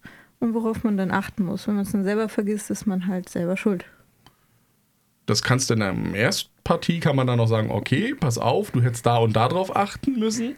[0.41, 1.67] und worauf man dann achten muss.
[1.67, 3.85] Wenn man es dann selber vergisst, ist man halt selber schuld.
[5.31, 8.81] Das kannst du in der Erstpartie, kann man dann noch sagen, okay, pass auf, du
[8.81, 10.57] hättest da und da drauf achten müssen.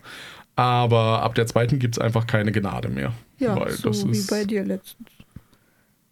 [0.55, 3.13] Aber ab der zweiten gibt es einfach keine Gnade mehr.
[3.38, 5.09] Ja, so wie ist, bei dir letztens.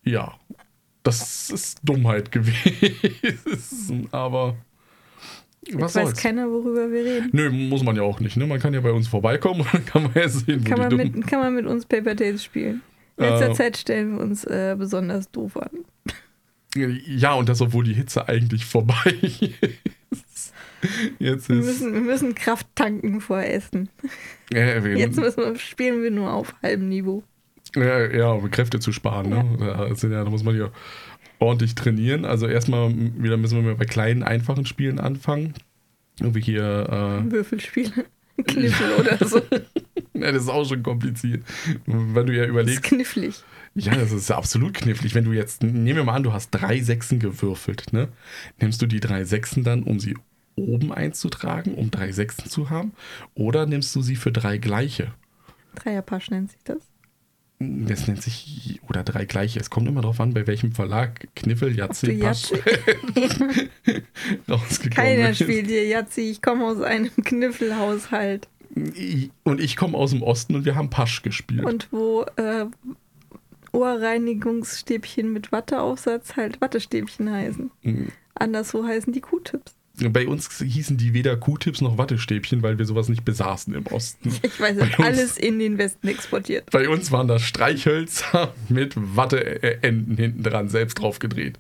[0.04, 0.36] Ja,
[1.02, 4.58] das ist Dummheit gewesen, aber
[5.66, 6.18] Jetzt was weiß soll's?
[6.22, 7.30] keiner, worüber wir reden.
[7.34, 8.38] Nö, muss man ja auch nicht.
[8.38, 8.46] Ne?
[8.46, 11.26] Man kann ja bei uns vorbeikommen und dann kann man ja sehen, kann, man mit,
[11.26, 12.84] kann man mit uns Paper Tales spielen.
[13.18, 15.72] In letzter äh, Zeit stellen wir uns äh, besonders doof an.
[16.76, 20.54] Ja, und das, obwohl die Hitze eigentlich vorbei ist.
[21.20, 23.90] Jetzt wir, müssen, wir müssen Kraft tanken vor Essen.
[24.52, 27.24] Ja, Jetzt müssen wir, spielen wir nur auf halbem Niveau.
[27.76, 29.30] Ja, ja um Kräfte zu sparen.
[29.30, 29.58] Ne?
[29.60, 29.88] Ja.
[29.88, 30.72] Da, ja, da muss man ja
[31.40, 32.26] ordentlich trainieren.
[32.26, 35.54] Also erstmal wieder müssen wir bei kleinen, einfachen Spielen anfangen.
[36.20, 37.24] Irgendwie hier.
[37.24, 38.06] Äh, Würfelspiele.
[38.48, 39.38] Kniffel oder so.
[40.14, 41.44] ja, das ist auch schon kompliziert.
[41.86, 42.80] Wenn du ja überlegst.
[42.80, 43.44] Das ist knifflig.
[43.76, 45.16] Ja, das ist absolut knifflig.
[45.16, 48.10] Wenn du jetzt, nehmen wir mal an, du hast drei Sechsen gewürfelt, ne?
[48.60, 50.18] Nimmst du die drei Sechsen dann, um sie
[50.56, 52.92] oben einzutragen, um drei Sechsen zu haben?
[53.34, 55.14] Oder nimmst du sie für drei gleiche?
[55.76, 56.80] Dreierpasch nennt sich das.
[57.60, 59.60] Das nennt sich, oder drei gleiche.
[59.60, 62.52] Es kommt immer darauf an, bei welchem Verlag Kniffel, Jatzi, Pasch
[64.50, 65.40] rausgekommen Keiner ist.
[65.44, 66.22] spielt hier Jatzi.
[66.22, 68.48] Ich komme aus einem Kniffelhaushalt.
[69.44, 71.66] Und ich komme aus dem Osten und wir haben Pasch gespielt.
[71.66, 72.66] Und wo äh,
[73.72, 77.72] Ohrreinigungsstäbchen mit Watteaufsatz halt Wattestäbchen heißen.
[77.84, 78.10] Mhm.
[78.36, 79.76] Anderswo heißen die Q-Tips.
[80.10, 84.34] Bei uns hießen die weder Q-Tips noch Wattestäbchen, weil wir sowas nicht besaßen im Osten.
[84.44, 86.72] Ich weiß, es alles in den Westen exportiert.
[86.72, 91.60] Bei uns waren das Streichhölzer mit Watteenden hinten dran, selbst draufgedreht.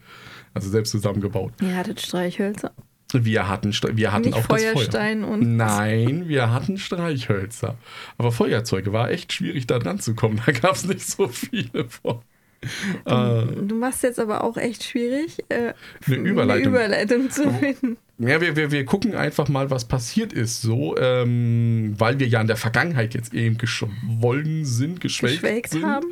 [0.53, 1.53] Also selbst zusammengebaut.
[1.61, 2.73] Ihr hattet Streichhölzer?
[3.13, 5.39] Wir hatten, wir hatten Nicht auch Feuerstein das Feuer.
[5.39, 5.55] und.
[5.57, 7.75] Nein, wir hatten Streichhölzer.
[8.17, 10.41] Aber Feuerzeuge war echt schwierig, da dran zu kommen.
[10.45, 12.21] Da gab es nicht so viele von.
[13.05, 15.73] Du, äh, du, machst jetzt aber auch echt schwierig, äh,
[16.05, 16.75] eine, Überleitung.
[16.75, 17.97] eine Überleitung zu finden.
[18.19, 22.39] ja, wir, wir, wir gucken einfach mal, was passiert ist, so, ähm, weil wir ja
[22.39, 26.07] in der Vergangenheit jetzt eben geschwollen sind, geschwelgt, Geschwelgt sind, haben.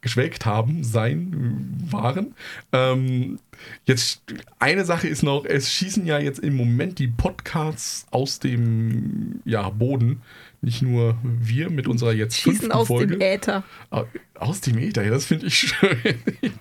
[0.00, 2.34] geschwelgt haben, sein, waren.
[2.72, 3.38] Ähm,
[3.84, 4.22] jetzt,
[4.58, 9.68] eine Sache ist noch, es schießen ja jetzt im Moment die Podcasts aus dem ja,
[9.68, 10.22] Boden.
[10.62, 13.16] Nicht nur wir mit unserer jetzt Schießen aus Folge.
[13.16, 13.64] dem Äther.
[13.90, 15.98] Au- Aus dem Äther, ja, das finde ich schön.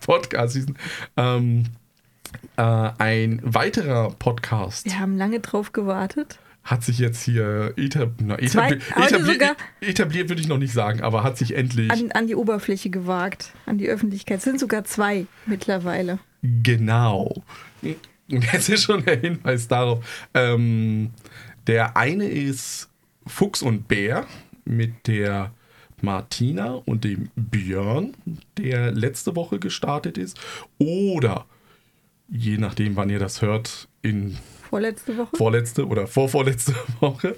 [0.05, 0.77] Podcast season.
[1.17, 1.65] Ähm,
[2.57, 6.39] äh, ein weiterer Podcast Wir haben lange drauf gewartet.
[6.63, 10.59] hat sich jetzt hier etab na, Zwei- etabli heute etabliert, sogar- etabliert würde ich noch
[10.59, 14.37] nicht sagen, aber hat sich endlich An, an die Oberfläche gewagt, an die Öffentlichkeit.
[14.37, 16.19] Es sind sogar zwei mittlerweile.
[16.63, 17.43] genau.
[18.31, 20.05] Und jetzt ist schon der Hinweis darauf.
[20.35, 21.09] Ähm,
[21.65, 22.88] der eine ist
[23.29, 24.25] Fuchs und Bär
[24.65, 25.51] mit der
[26.01, 28.13] Martina und dem Björn,
[28.57, 30.39] der letzte Woche gestartet ist.
[30.77, 31.45] Oder
[32.29, 34.37] je nachdem, wann ihr das hört, in
[34.69, 35.35] Vorletzte Woche.
[35.35, 37.35] vorletzte oder vorvorletzte Woche.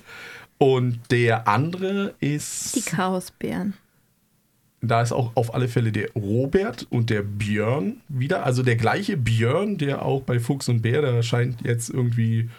[0.58, 3.74] Und der andere ist, die Chaosbären.
[4.82, 8.46] da ist auch auf alle Fälle der Robert und der Björn wieder.
[8.46, 12.50] Also der gleiche Björn, der auch bei Fuchs und Bär, der scheint jetzt irgendwie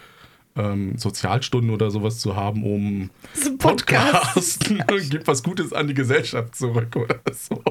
[0.56, 4.64] ähm, Sozialstunden oder sowas zu haben, um So Podcast.
[4.64, 7.62] Podcasten gibt was Gutes an die Gesellschaft zurück oder so.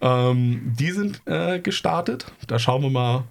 [0.00, 2.32] ähm, die sind äh, gestartet.
[2.46, 3.24] Da schauen wir mal,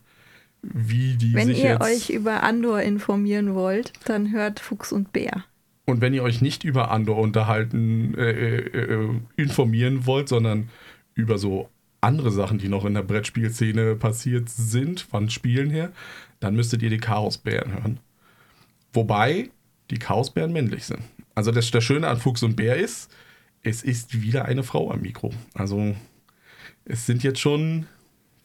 [0.62, 1.82] wie die Wenn sich ihr jetzt...
[1.82, 5.46] euch über Andor informieren wollt, dann hört Fuchs und Bär.
[5.86, 10.70] Und wenn ihr euch nicht über Andor unterhalten, äh, äh, äh, informieren wollt, sondern
[11.16, 11.70] über so
[12.02, 15.92] andere Sachen, die noch in der Brettspielszene passiert sind, von Spielen her,
[16.40, 18.00] dann müsstet ihr die Chaosbären hören.
[18.94, 19.50] Wobei
[19.90, 21.02] die Chaosbären männlich sind.
[21.36, 23.12] Also das, das Schöne an Fuchs und Bär ist,
[23.64, 25.32] es ist wieder eine Frau am Mikro.
[25.54, 25.96] Also
[26.86, 27.86] es sind jetzt schon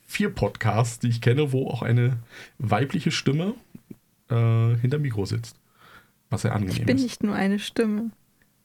[0.07, 2.19] vier Podcasts, die ich kenne, wo auch eine
[2.59, 3.55] weibliche Stimme
[4.31, 5.57] äh, hinter Mikro sitzt.
[6.31, 7.03] Was sehr angenehm Ich bin ist.
[7.03, 8.11] nicht nur eine Stimme.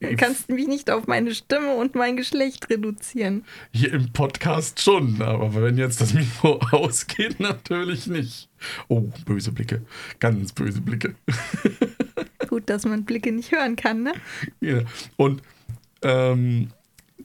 [0.02, 3.44] Du kannst mich nicht auf meine Stimme und mein Geschlecht reduzieren.
[3.74, 8.50] Hier im Podcast schon, aber wenn jetzt das Mikro ausgeht, natürlich nicht.
[8.88, 9.82] Oh, böse Blicke.
[10.20, 11.16] Ganz böse Blicke.
[12.48, 14.14] Gut, dass man Blicke nicht hören kann, ne?
[14.62, 14.84] Ja.
[15.18, 15.42] Und
[16.02, 16.70] ähm,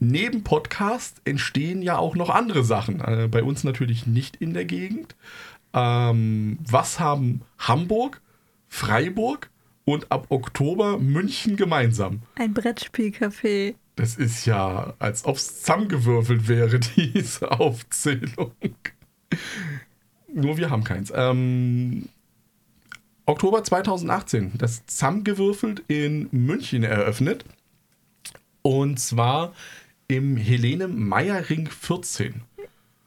[0.00, 3.00] neben Podcast entstehen ja auch noch andere Sachen.
[3.00, 5.14] Äh, bei uns natürlich nicht in der Gegend.
[5.72, 8.20] Ähm, was haben Hamburg,
[8.68, 9.50] Freiburg
[9.84, 12.22] und ab Oktober München gemeinsam?
[12.36, 13.74] Ein Brettspielcafé.
[13.96, 18.52] Das ist ja, als ob es zusammengewürfelt wäre, diese Aufzählung.
[20.32, 21.12] Nur wir haben keins.
[21.14, 22.08] Ähm,
[23.26, 27.44] Oktober 2018, das zusammengewürfelt in München eröffnet.
[28.62, 29.54] Und zwar
[30.08, 32.42] im Helene Meyer Ring 14.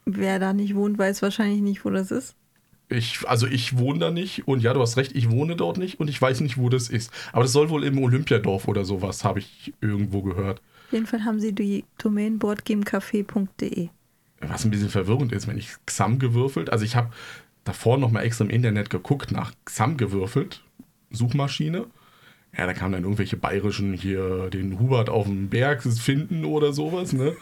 [0.05, 2.35] Wer da nicht wohnt, weiß wahrscheinlich nicht, wo das ist.
[2.89, 6.00] Ich, also ich wohne da nicht und ja, du hast recht, ich wohne dort nicht
[6.00, 7.12] und ich weiß nicht, wo das ist.
[7.34, 10.62] Aber das soll wohl im Olympiadorf oder sowas, habe ich irgendwo gehört.
[10.88, 13.89] Auf jeden Fall haben sie die Domain boardgamecafé.de.
[14.39, 17.12] was ein bisschen verwirrend ist, wenn ich Xam gewürfelt, also ich habe
[17.65, 20.63] davor noch mal extra im Internet geguckt nach Xam gewürfelt,
[21.12, 21.88] Suchmaschine.
[22.58, 27.12] Ja, da kamen dann irgendwelche bayerischen hier den Hubert auf dem Berg finden oder sowas,
[27.13, 27.36] ne?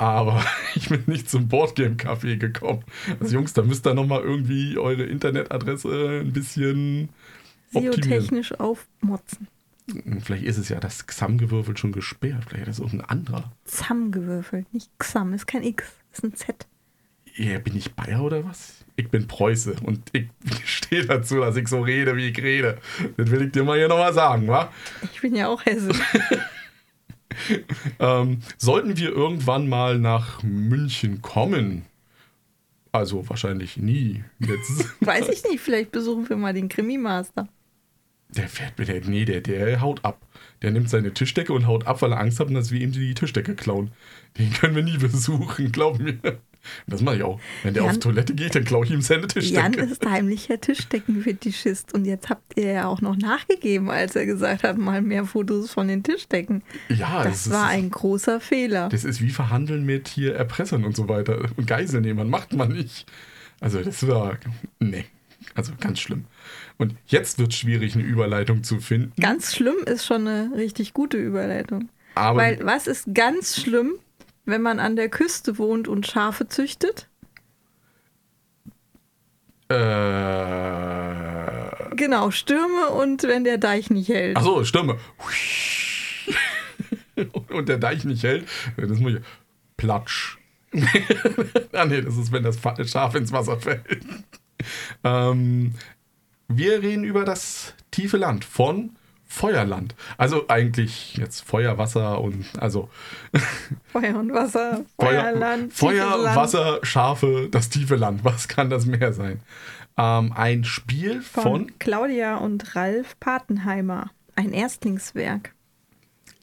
[0.00, 0.42] Aber
[0.74, 2.84] ich bin nicht zum Boardgame Café gekommen.
[3.20, 7.10] Also Jungs, da müsst ihr noch mal irgendwie eure Internetadresse ein bisschen
[7.74, 8.02] optimieren.
[8.02, 9.48] SEO-technisch aufmotzen.
[10.22, 12.44] Vielleicht ist es ja das Xam gewürfelt schon gesperrt.
[12.48, 13.52] Vielleicht ist das irgendein anderer.
[13.64, 16.66] Zusammengewürfelt, nicht Xam, ist kein X, ist ein Z.
[17.34, 18.84] Ja, bin ich Bayer oder was?
[18.96, 20.28] Ich bin Preuße und ich
[20.64, 22.78] stehe dazu, dass ich so rede, wie ich rede.
[23.18, 24.72] Das will ich dir mal hier nochmal sagen, wa?
[25.12, 25.90] Ich bin ja auch Hesse.
[27.98, 31.84] Ähm, sollten wir irgendwann mal nach München kommen,
[32.92, 37.48] also wahrscheinlich nie, jetzt, Weiß ich nicht, vielleicht besuchen wir mal den Krimi-Master.
[38.30, 40.26] der fährt mit der, nee, der, der haut ab.
[40.62, 43.14] Der nimmt seine Tischdecke und haut ab, weil er Angst hat, dass wir ihm die
[43.14, 43.92] Tischdecke klauen.
[44.38, 46.18] Den können wir nie besuchen, glaub mir.
[46.86, 47.40] Das mache ich auch.
[47.62, 49.80] Wenn der Jan- auf Toilette geht, dann klaue ich ihm seine Jan Tischdecke.
[49.82, 54.78] ist heimlicher Tischdeckenfetischist und jetzt habt ihr ja auch noch nachgegeben, als er gesagt hat,
[54.78, 56.62] mal mehr Fotos von den Tischdecken.
[56.88, 58.88] ja, Das ist, war ein großer Fehler.
[58.90, 61.46] Das ist wie Verhandeln mit hier Erpressern und so weiter.
[61.56, 63.06] Und Geiselnehmern macht man nicht.
[63.60, 64.38] Also das war.
[64.78, 65.04] Nee.
[65.54, 66.24] Also ganz schlimm.
[66.78, 69.12] Und jetzt wird es schwierig, eine Überleitung zu finden.
[69.20, 71.88] Ganz schlimm ist schon eine richtig gute Überleitung.
[72.14, 73.94] Aber Weil was ist ganz schlimm,
[74.50, 77.08] wenn man an der Küste wohnt und Schafe züchtet?
[79.68, 79.76] äh,
[81.96, 84.36] Genau, Stürme und wenn der Deich nicht hält.
[84.36, 84.98] achso, Stürme.
[87.48, 88.48] Und der Deich nicht hält.
[88.78, 89.20] Das muss ich.
[89.76, 90.38] Platsch.
[91.72, 92.58] ah nee, das ist, wenn das
[92.90, 93.84] Schaf ins Wasser fällt.
[95.04, 95.74] ähm,
[96.48, 98.96] Wir reden über das tiefe Land von
[99.30, 99.94] Feuerland.
[100.18, 102.88] Also eigentlich jetzt Feuer, Wasser und also
[103.92, 106.36] Feuer und Wasser, Feuer, Feuerland, Feuer Land.
[106.36, 108.24] Wasser, Schafe, das tiefe Land.
[108.24, 109.40] Was kann das mehr sein?
[109.96, 114.10] Ähm, ein Spiel von, von Claudia und Ralf Patenheimer.
[114.34, 115.54] Ein Erstlingswerk.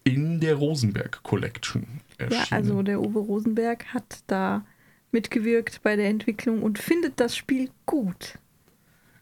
[0.04, 1.86] in der Rosenberg Collection
[2.19, 2.47] Ja, erschienen.
[2.52, 4.65] also der Uwe Rosenberg hat da
[5.12, 8.36] mitgewirkt bei der Entwicklung und findet das Spiel gut.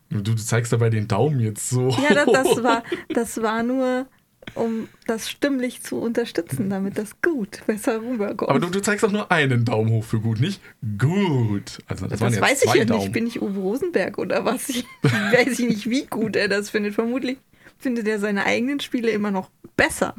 [0.09, 1.89] Du, zeigst dabei den Daumen jetzt so.
[1.89, 4.07] Ja, das, das, war, das war nur,
[4.53, 8.49] um das stimmlich zu unterstützen, damit das gut besser rüberkommt.
[8.49, 10.61] Aber du, du zeigst auch nur einen Daumen hoch für gut, nicht
[10.97, 11.79] gut.
[11.87, 13.01] Also das, waren das jetzt weiß ich ja Daumen.
[13.01, 13.11] nicht.
[13.11, 14.69] Bin ich Uwe Rosenberg oder was?
[14.69, 16.93] Ich weiß ich nicht, wie gut er das findet.
[16.95, 17.37] Vermutlich
[17.77, 20.15] findet er seine eigenen Spiele immer noch besser.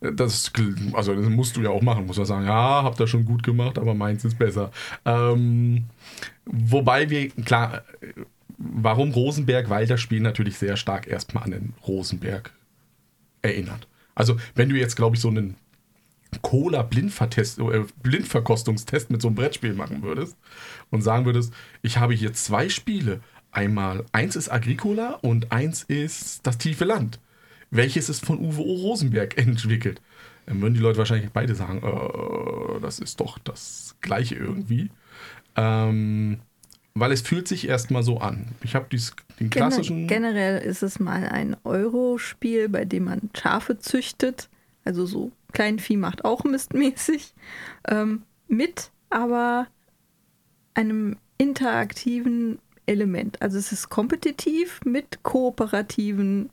[0.00, 0.52] Das,
[0.92, 3.42] also das musst du ja auch machen, muss er sagen, ja, habt ihr schon gut
[3.42, 4.70] gemacht, aber meins ist besser.
[5.04, 5.84] Ähm,
[6.44, 7.82] wobei wir, klar,
[8.58, 9.70] warum Rosenberg?
[9.70, 12.52] Weil das Spiel natürlich sehr stark erstmal an den Rosenberg
[13.42, 13.88] erinnert.
[14.14, 15.56] Also wenn du jetzt, glaube ich, so einen
[16.42, 17.84] Cola-Blindvertest, äh,
[19.08, 20.36] mit so einem Brettspiel machen würdest
[20.90, 23.20] und sagen würdest, ich habe hier zwei Spiele.
[23.52, 27.20] Einmal, eins ist Agricola und eins ist das tiefe Land.
[27.70, 28.74] Welches ist von Uwe O.
[28.88, 30.00] Rosenberg entwickelt?
[30.46, 34.90] Dann würden die Leute wahrscheinlich beide sagen, äh, das ist doch das gleiche irgendwie.
[35.56, 36.40] Ähm,
[36.94, 38.52] weil es fühlt sich erstmal so an.
[38.62, 38.86] Ich habe
[39.40, 40.06] den klassischen.
[40.06, 44.48] Gener generell ist es mal ein Euro-Spiel, bei dem man Schafe züchtet.
[44.84, 47.34] Also so Kleinvieh macht auch mistmäßig.
[47.88, 49.66] Ähm, mit aber
[50.74, 53.40] einem interaktiven Element.
[53.42, 56.50] Also es ist kompetitiv mit kooperativen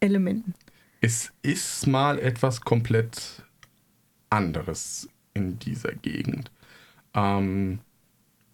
[0.00, 0.54] Elementen.
[1.00, 3.42] Es ist mal etwas komplett
[4.30, 6.50] anderes in dieser Gegend.
[7.14, 7.80] Ähm,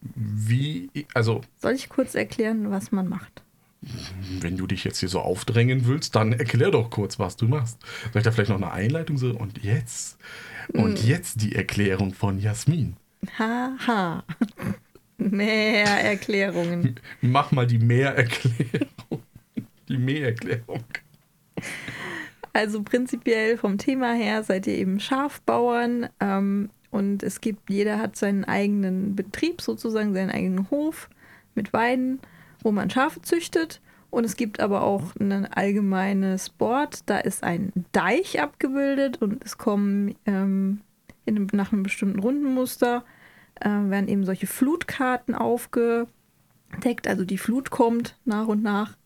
[0.01, 3.43] wie, also, Soll ich kurz erklären, was man macht?
[4.41, 7.79] wenn du dich jetzt hier so aufdrängen willst, dann erklär doch kurz, was du machst.
[8.13, 9.31] Soll ich da vielleicht noch eine Einleitung so?
[9.31, 10.19] Und jetzt,
[10.73, 12.97] und jetzt die Erklärung von Jasmin.
[13.39, 14.25] Haha.
[15.17, 17.01] Mehr Erklärungen.
[17.21, 19.23] Mach mal die Mehrerklärung.
[19.89, 20.85] Die Mehrerklärung.
[22.53, 28.17] Also prinzipiell vom Thema her seid ihr eben Schafbauern ähm, und es gibt, jeder hat
[28.17, 31.09] seinen eigenen Betrieb sozusagen, seinen eigenen Hof
[31.55, 32.21] mit Weiden,
[32.63, 33.81] wo man Schafe züchtet.
[34.11, 39.57] Und es gibt aber auch ein allgemeines Board, da ist ein Deich abgebildet und es
[39.57, 40.81] kommen ähm,
[41.27, 43.05] in nach einem bestimmten Rundenmuster,
[43.61, 47.07] äh, werden eben solche Flutkarten aufgedeckt.
[47.07, 48.97] Also die Flut kommt nach und nach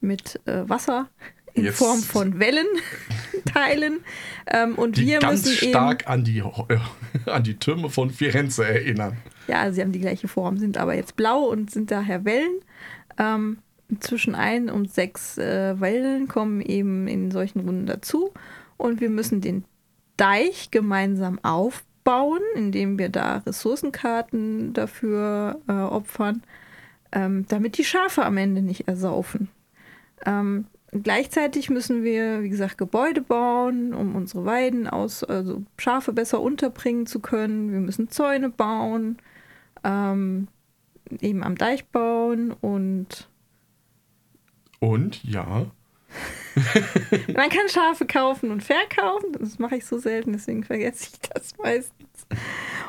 [0.00, 1.08] mit äh, Wasser
[1.54, 4.00] in Jetzt- Form von Wellenteilen.
[4.46, 5.70] ähm, und Die wir ganz müssen eben.
[5.72, 6.42] stark an die,
[7.26, 9.16] an die Türme von Firenze erinnern.
[9.46, 12.60] Ja, also sie haben die gleiche Form, sind aber jetzt blau und sind daher Wellen.
[13.18, 13.58] Ähm,
[14.00, 18.32] zwischen ein und sechs äh, Wellen kommen eben in solchen Runden dazu.
[18.76, 19.64] Und wir müssen den
[20.16, 26.42] Deich gemeinsam aufbauen, indem wir da Ressourcenkarten dafür äh, opfern,
[27.12, 29.48] ähm, damit die Schafe am Ende nicht ersaufen.
[30.26, 30.66] Ähm,
[31.02, 37.06] gleichzeitig müssen wir, wie gesagt, Gebäude bauen, um unsere Weiden aus, also Schafe besser unterbringen
[37.06, 37.72] zu können.
[37.72, 39.18] Wir müssen Zäune bauen,
[39.82, 40.48] ähm,
[41.20, 43.28] eben am Deich bauen und
[44.80, 45.66] Und ja,
[47.34, 49.32] man kann Schafe kaufen und verkaufen.
[49.38, 52.26] Das mache ich so selten, deswegen vergesse ich das meistens.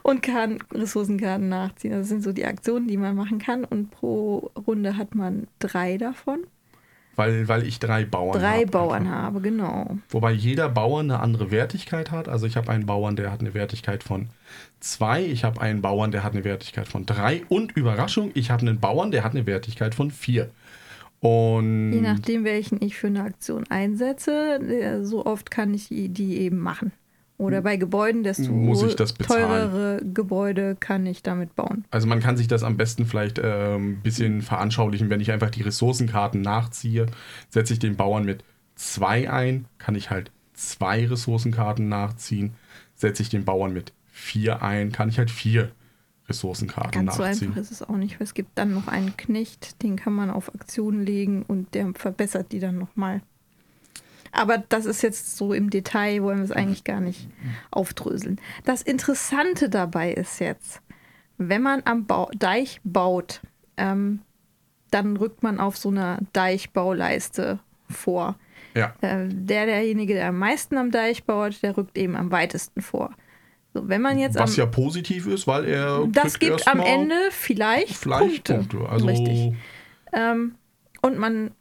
[0.03, 1.91] Und kann Ressourcenkarten nachziehen.
[1.91, 3.65] Das sind so die Aktionen, die man machen kann.
[3.65, 6.45] Und pro Runde hat man drei davon.
[7.15, 9.15] Weil, weil ich drei Bauern Drei habe Bauern einfach.
[9.15, 9.97] habe, genau.
[10.09, 12.27] Wobei jeder Bauer eine andere Wertigkeit hat.
[12.27, 14.29] Also ich habe einen Bauern, der hat eine Wertigkeit von
[14.79, 15.23] zwei.
[15.23, 17.43] Ich habe einen Bauern, der hat eine Wertigkeit von drei.
[17.49, 20.49] Und Überraschung, ich habe einen Bauern, der hat eine Wertigkeit von vier.
[21.21, 26.37] Und Je nachdem, welchen ich für eine Aktion einsetze, äh, so oft kann ich die
[26.37, 26.91] eben machen.
[27.37, 28.45] Oder bei Gebäuden, desto
[29.27, 31.83] teurere Gebäude kann ich damit bauen.
[31.91, 35.49] also man kann sich das am besten vielleicht äh, ein bisschen veranschaulichen, wenn ich einfach
[35.49, 37.07] die Ressourcenkarten nachziehe,
[37.49, 38.43] setze ich den Bauern mit
[38.75, 42.53] zwei ein, kann ich halt zwei Ressourcenkarten nachziehen.
[42.95, 45.71] Setze ich den Bauern mit vier ein, kann ich halt vier
[46.29, 47.49] Ressourcenkarten Ganz so nachziehen.
[47.49, 50.29] einfach ist es auch nicht, weil es gibt dann noch einen Knecht, den kann man
[50.29, 53.21] auf Aktionen legen und der verbessert die dann nochmal.
[54.35, 57.27] Aber das ist jetzt so im Detail, wollen wir es eigentlich gar nicht
[57.71, 58.39] aufdröseln.
[58.65, 60.81] Das Interessante dabei ist jetzt,
[61.37, 63.41] wenn man am Bau Deich baut,
[63.77, 64.19] ähm,
[64.91, 67.59] dann rückt man auf so einer Deichbauleiste
[67.89, 68.35] vor.
[68.73, 68.93] Ja.
[69.01, 73.11] Äh, der, derjenige, der am meisten am Deich baut, der rückt eben am weitesten vor.
[73.73, 76.05] So, wenn man jetzt Was am, ja positiv ist, weil er.
[76.09, 78.53] das gibt am Ende vielleicht, vielleicht Punkte.
[78.53, 78.89] Punkte.
[78.89, 79.53] Also Richtig.
[80.13, 80.55] Ähm,
[81.01, 81.51] und man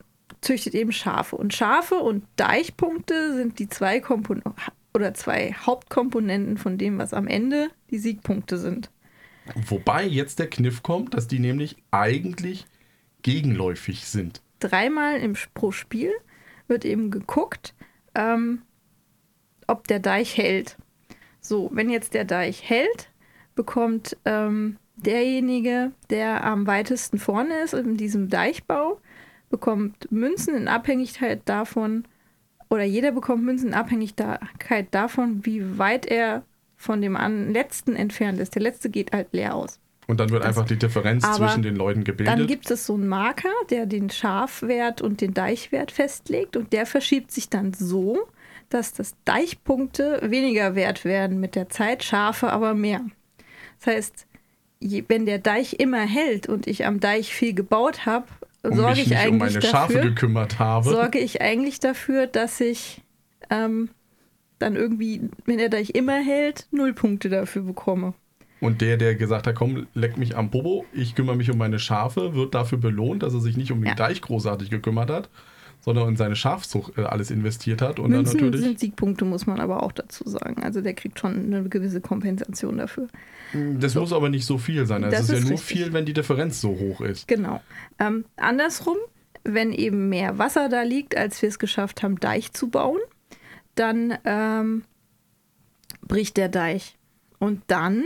[0.45, 1.36] züchtet eben Schafe.
[1.36, 4.42] Und Schafe und Deichpunkte sind die zwei Kompon
[4.92, 8.90] oder zwei Hauptkomponenten von dem, was am Ende die Siegpunkte sind.
[9.68, 12.66] Wobei jetzt der Kniff kommt, dass die nämlich eigentlich
[13.22, 14.40] gegenläufig sind.
[14.61, 16.12] Dreimal im, pro Spiel
[16.68, 17.74] wird eben geguckt,
[18.14, 18.62] ähm,
[19.66, 20.76] ob der Deich hält.
[21.40, 23.11] So, wenn jetzt der Deich hält,
[23.55, 29.01] bekommt ähm, derjenige, der am weitesten vorne ist in diesem Deichbau,
[29.55, 32.02] bekommt Münzen in Abhängigkeit davon,
[32.70, 36.42] oder jeder bekommt Münzen in Abhängigkeit davon, wie weit er
[36.76, 37.16] von dem
[37.52, 38.57] letzten entfernt ist.
[38.57, 39.78] Der letzte geht halt leer aus.
[40.09, 42.36] Und dann wird das, einfach die Differenz zwischen den Leuten gebildet.
[42.36, 46.84] Dann gibt es so einen Marker, der den Schafwert und den Deichwert festlegt und der
[46.84, 48.26] verschiebt sich dann so,
[48.70, 53.02] dass das Deichpunkte weniger wert werden mit der Zeit, Schafe aber mehr.
[53.78, 54.26] Das heißt,
[54.80, 58.26] wenn der Deich immer hält und ich am Deich viel gebaut habe,
[58.72, 60.90] sorge ich eigentlich um meine Schafe dafür, gekümmert habe.
[60.90, 63.02] sorge ich eigentlich dafür, dass ich
[63.50, 63.90] ähm,
[64.58, 68.14] dann irgendwie, wenn der Deich immer hält, null Punkte dafür bekomme.
[68.60, 71.78] Und der, der gesagt hat, komm, leck mich am Bobo, ich kümmere mich um meine
[71.78, 73.94] Schafe, wird dafür belohnt, dass er sich nicht um den ja.
[73.94, 75.28] Deich großartig gekümmert hat,
[75.85, 77.99] sondern in seine Schafzucht äh, alles investiert hat.
[77.99, 80.62] Und Münzen dann natürlich sind Siegpunkte, muss man aber auch dazu sagen.
[80.62, 83.09] Also der kriegt schon eine gewisse Kompensation dafür.
[83.53, 84.01] Hm, das so.
[84.01, 85.05] muss aber nicht so viel sein.
[85.05, 85.76] Also es ist, ist ja nur richtig.
[85.76, 87.28] viel, wenn die Differenz so hoch ist.
[87.28, 87.61] Genau.
[87.99, 88.97] Ähm, andersrum,
[89.45, 93.01] wenn eben mehr Wasser da liegt, als wir es geschafft haben, Deich zu bauen,
[93.74, 94.85] dann ähm,
[96.01, 96.97] bricht der Deich.
[97.39, 98.05] Und dann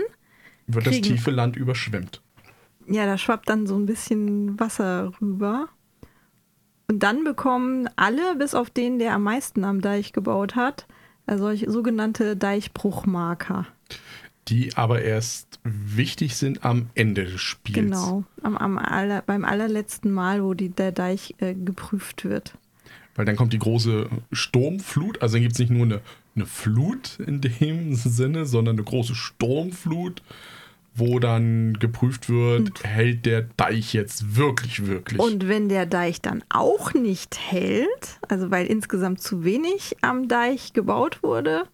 [0.67, 2.23] wird das tiefe Land überschwemmt.
[2.89, 5.69] Ja, da schwappt dann so ein bisschen Wasser rüber.
[6.91, 10.87] Und dann bekommen alle, bis auf den, der am meisten am Deich gebaut hat,
[11.27, 13.67] äh, solche sogenannte Deichbruchmarker.
[14.49, 17.77] Die aber erst wichtig sind am Ende des Spiels.
[17.77, 22.55] Genau, am, am aller, beim allerletzten Mal, wo die, der Deich äh, geprüft wird.
[23.15, 25.21] Weil dann kommt die große Sturmflut.
[25.21, 26.01] Also dann gibt es nicht nur eine,
[26.37, 30.23] eine Flut in dem Sinne, sondern eine große Sturmflut
[30.95, 35.21] wo dann geprüft wird, und hält der Deich jetzt wirklich, wirklich.
[35.21, 40.73] Und wenn der Deich dann auch nicht hält, also weil insgesamt zu wenig am Deich
[40.73, 41.65] gebaut wurde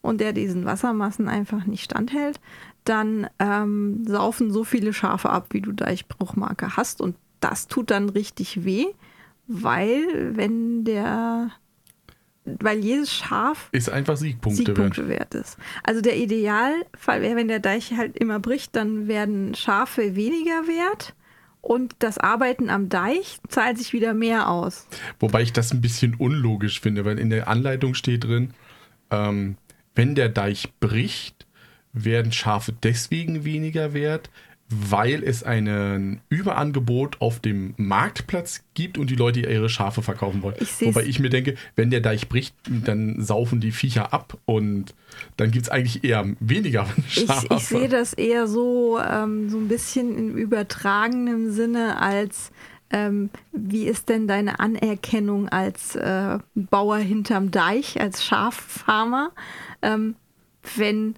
[0.00, 2.40] und der diesen Wassermassen einfach nicht standhält,
[2.84, 7.00] dann ähm, saufen so viele Schafe ab, wie du Deichbruchmarke hast.
[7.00, 8.86] Und das tut dann richtig weh,
[9.46, 11.50] weil wenn der
[12.44, 15.34] weil jedes Schaf ist einfach Siegpunkte, Siegpunkte wert.
[15.34, 15.56] ist.
[15.84, 21.14] Also der Idealfall wäre, wenn der Deich halt immer bricht, dann werden Schafe weniger wert
[21.60, 24.88] und das Arbeiten am Deich zahlt sich wieder mehr aus.
[25.20, 28.52] Wobei ich das ein bisschen unlogisch finde, weil in der Anleitung steht drin,
[29.10, 29.56] ähm,
[29.94, 31.46] wenn der Deich bricht,
[31.92, 34.30] werden Schafe deswegen weniger wert,
[34.72, 40.56] weil es ein Überangebot auf dem Marktplatz gibt und die Leute ihre Schafe verkaufen wollen.
[40.60, 44.94] Ich Wobei ich mir denke, wenn der Deich bricht, dann saufen die Viecher ab und
[45.36, 47.46] dann gibt es eigentlich eher weniger Schafe.
[47.50, 52.50] Ich, ich sehe das eher so, ähm, so ein bisschen im übertragenen Sinne als
[52.92, 59.32] ähm, wie ist denn deine Anerkennung als äh, Bauer hinterm Deich, als Schaffarmer,
[59.80, 60.14] ähm,
[60.76, 61.16] wenn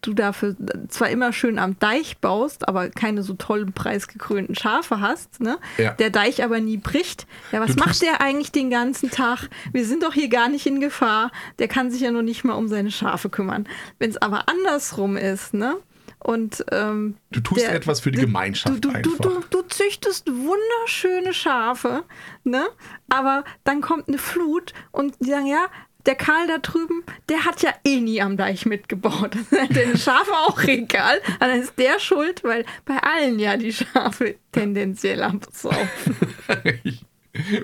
[0.00, 0.56] du dafür
[0.88, 5.58] zwar immer schön am Deich baust, aber keine so tollen preisgekrönten Schafe hast, ne?
[5.76, 5.92] Ja.
[5.94, 7.26] Der Deich aber nie bricht.
[7.52, 9.48] Ja, was macht der eigentlich den ganzen Tag?
[9.72, 11.32] Wir sind doch hier gar nicht in Gefahr.
[11.58, 13.66] Der kann sich ja noch nicht mal um seine Schafe kümmern.
[13.98, 15.76] Wenn es aber andersrum ist, ne?
[16.20, 18.84] Und ähm, du tust der, etwas für die Gemeinschaft.
[18.84, 22.04] Du, du, du, du, du züchtest wunderschöne Schafe,
[22.42, 22.66] ne?
[23.08, 25.66] Aber dann kommt eine Flut und die sagen, ja,
[26.08, 29.36] der Karl da drüben, der hat ja eh nie am Deich mitgebaut.
[29.70, 31.20] Den Schafe auch egal.
[31.38, 36.16] Dann ist der schuld, weil bei allen ja die Schafe tendenziell absaufen.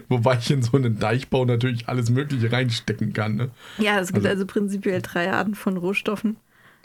[0.09, 3.37] Wobei ich in so einen Deichbau natürlich alles Mögliche reinstecken kann.
[3.37, 3.51] Ne?
[3.79, 6.37] Ja, es gibt also, also prinzipiell drei Arten von Rohstoffen: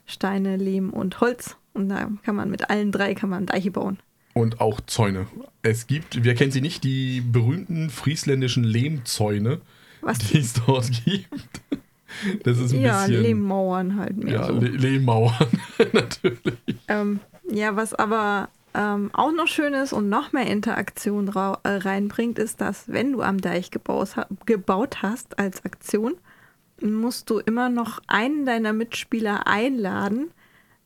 [0.05, 1.57] Steine, Lehm und Holz.
[1.73, 3.99] Und da kann man mit allen drei kann man Deiche bauen.
[4.33, 5.27] Und auch Zäune.
[5.61, 9.59] Es gibt, wer kennt sie nicht, die berühmten friesländischen Lehmzäune
[10.01, 11.61] was die es dort gibt.
[12.43, 13.13] Das ist ein ja, bisschen.
[13.13, 14.33] Ja, Lehmmauern halt mehr.
[14.33, 14.53] Ja, so.
[14.53, 15.61] Lehmmauern,
[15.93, 16.57] natürlich.
[16.87, 17.19] Ähm,
[17.49, 22.61] ja, was aber ähm, auch noch schön ist und noch mehr Interaktion äh, reinbringt, ist,
[22.61, 26.15] dass wenn du am Deich gebaut, gebaut hast als Aktion,
[26.81, 30.31] musst du immer noch einen deiner Mitspieler einladen,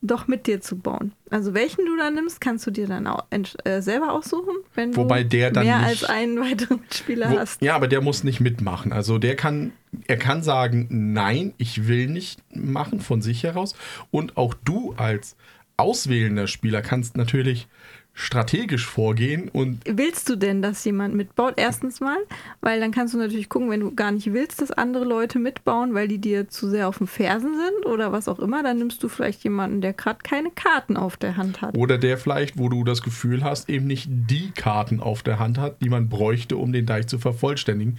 [0.03, 1.13] doch mit dir zu bauen.
[1.29, 5.23] Also welchen du da nimmst, kannst du dir dann auch äh, selber aussuchen, wenn Wobei
[5.23, 7.61] du der dann mehr nicht, als einen weiteren Spieler wo, hast.
[7.61, 8.91] Ja, aber der muss nicht mitmachen.
[8.91, 9.71] Also der kann,
[10.07, 13.75] er kann sagen, nein, ich will nicht machen von sich heraus.
[14.11, 15.37] Und auch du als
[15.77, 17.67] auswählender Spieler kannst natürlich
[18.15, 21.55] strategisch vorgehen und Willst du denn, dass jemand mitbaut?
[21.57, 22.17] Erstens mal,
[22.61, 25.95] weil dann kannst du natürlich gucken, wenn du gar nicht willst, dass andere Leute mitbauen,
[25.95, 29.01] weil die dir zu sehr auf den Fersen sind oder was auch immer, dann nimmst
[29.01, 31.75] du vielleicht jemanden, der gerade keine Karten auf der Hand hat.
[31.75, 35.57] oder der vielleicht, wo du das Gefühl hast, eben nicht die Karten auf der Hand
[35.57, 37.97] hat, die man bräuchte, um den Deich zu vervollständigen,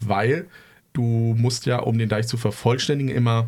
[0.00, 0.46] weil
[0.92, 1.02] du
[1.38, 3.46] musst ja, um den Deich zu vervollständigen, immer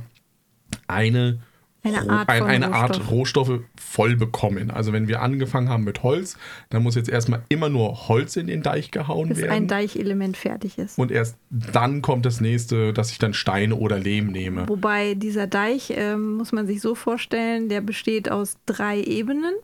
[0.86, 1.40] eine
[1.84, 3.10] Eine Art ein, eine Art Rohstoff.
[3.10, 4.70] Rohstoffe voll bekommen.
[4.70, 6.38] Also wenn wir angefangen haben mit Holz,
[6.70, 9.50] dann muss jetzt erstmal immer nur Holz in den Deich gehauen Bis werden.
[9.50, 10.98] ein Deichelement fertig ist.
[10.98, 14.66] und erst dann kommt das nächste, dass ich dann Steine oder Lehm nehme.
[14.68, 19.54] Wobei dieser Deich, ähm, muss man sich so vorstellen, der besteht aus drei Ebenen.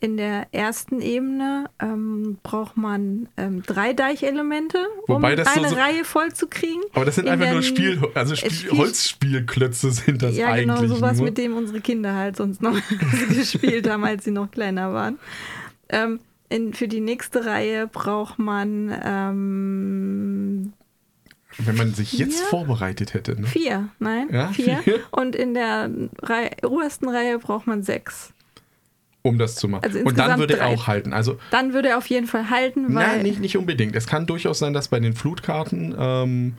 [0.00, 4.76] In der ersten Ebene ähm, braucht man ähm, drei Deichelemente,
[5.06, 6.82] um Wobei das so- eine so- Reihe voll zu kriegen.
[6.92, 10.80] Aber das sind In einfach nur Spiel, also Spiel, spielt- Holzspielklötze sind das ja, eigentlich
[10.80, 11.24] genau, sowas, nur.
[11.26, 12.76] mit dem unsere Kinder halt sonst noch
[13.30, 15.18] gespielt haben, als sie noch kleiner waren.
[15.88, 16.20] Ähm,
[16.50, 20.72] in, für die nächste Reihe braucht man ähm,
[21.58, 22.46] Wenn man sich jetzt Vier?
[22.48, 23.40] vorbereitet hätte.
[23.40, 23.46] Ne?
[23.46, 24.76] vier, nein, Ja, vier.
[24.78, 25.00] vier.
[25.10, 25.90] Und in der
[26.22, 28.32] Reihe, obersten Reihe braucht man sechs.
[29.26, 29.84] Um das zu machen.
[29.84, 30.74] Also und dann würde er drei.
[30.74, 31.12] auch halten.
[31.12, 33.96] Also, Dann würde er auf jeden Fall halten, weil nein, nicht, nicht unbedingt.
[33.96, 36.54] Es kann durchaus sein, dass bei den Flutkarten ähm,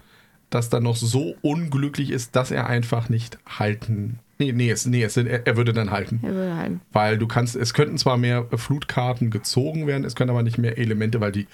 [0.49, 4.19] das dann noch so unglücklich ist, dass er einfach nicht halten.
[4.39, 6.19] Nee, nee, es, nee es, er, er würde dann halten.
[6.23, 6.81] er würde halten.
[6.91, 10.77] Weil du kannst, es könnten zwar mehr Flutkarten gezogen werden, es können aber nicht mehr
[10.77, 11.47] Elemente, weil die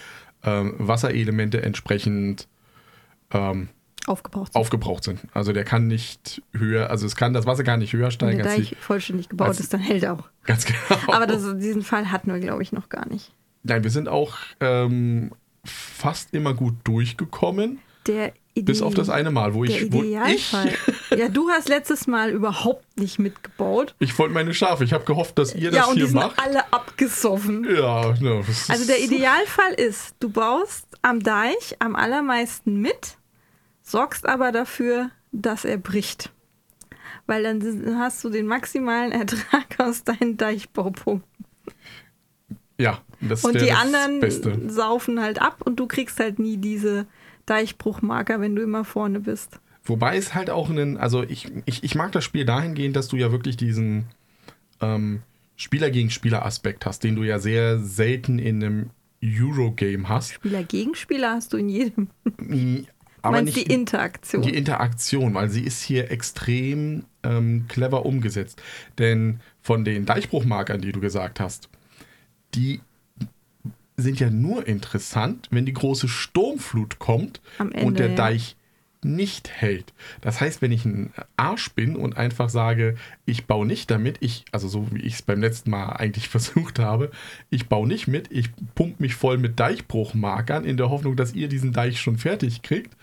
[0.44, 2.48] ähm, Wasserelemente entsprechend
[3.32, 3.70] ähm,
[4.08, 4.54] Aufgebraucht.
[4.56, 5.20] aufgebraucht sind.
[5.34, 8.38] Also der kann nicht höher, also es kann das Wasser gar nicht höher Wenn steigen
[8.40, 10.30] der als Deich die, vollständig gebaut als- ist, dann hält er auch.
[10.44, 11.14] ganz genau.
[11.14, 13.32] Aber das, diesen Fall hatten wir, glaube ich, noch gar nicht.
[13.64, 15.32] Nein, wir sind auch ähm,
[15.64, 20.04] fast immer gut durchgekommen, Der Ide bis auf das eine Mal, wo der ich, wo
[20.04, 20.74] ich, Idealfall.
[21.18, 23.96] ja, du hast letztes Mal überhaupt nicht mitgebaut.
[24.00, 26.16] ich wollte meine Schafe, ich habe gehofft, dass ihr ja, das und die hier sind
[26.20, 26.38] macht.
[26.40, 27.64] alle abgesoffen.
[27.74, 33.18] Ja, ne, Also der Idealfall ist, du baust am Deich am allermeisten mit,
[33.84, 36.32] sorgst aber dafür, dass er bricht.
[37.28, 41.30] Weil dann hast du den maximalen Ertrag aus deinen Deichbaupunkten.
[42.80, 44.70] Ja, das Und wäre die das anderen Beste.
[44.70, 47.06] saufen halt ab und du kriegst halt nie diese
[47.46, 49.60] Deichbruchmarker, wenn du immer vorne bist.
[49.84, 53.18] Wobei es halt auch einen, also ich, ich, ich mag das Spiel dahingehend, dass du
[53.18, 54.06] ja wirklich diesen
[54.82, 55.22] ähm,
[55.56, 58.90] Spieler gegen Spieler Aspekt hast, den du ja sehr selten in einem
[59.24, 60.34] Eurogame hast.
[60.34, 62.10] Spieler gegen Spieler hast du in jedem.
[63.24, 64.42] Aber Meinst nicht die Interaktion.
[64.44, 68.62] Die Interaktion, weil sie ist hier extrem ähm, clever umgesetzt.
[69.00, 71.70] Denn von den Deichbruchmarkern, die du gesagt hast,
[72.54, 72.82] die
[73.96, 78.16] sind ja nur interessant, wenn die große Sturmflut kommt Ende, und der ja.
[78.16, 78.58] Deich
[79.06, 79.94] nicht hält.
[80.22, 82.96] Das heißt, wenn ich ein Arsch bin und einfach sage,
[83.26, 86.80] ich baue nicht damit, ich, also so wie ich es beim letzten Mal eigentlich versucht
[86.80, 87.12] habe,
[87.50, 91.48] ich baue nicht mit, ich pump mich voll mit Deichbruchmarkern in der Hoffnung, dass ihr
[91.48, 92.96] diesen Deich schon fertig kriegt,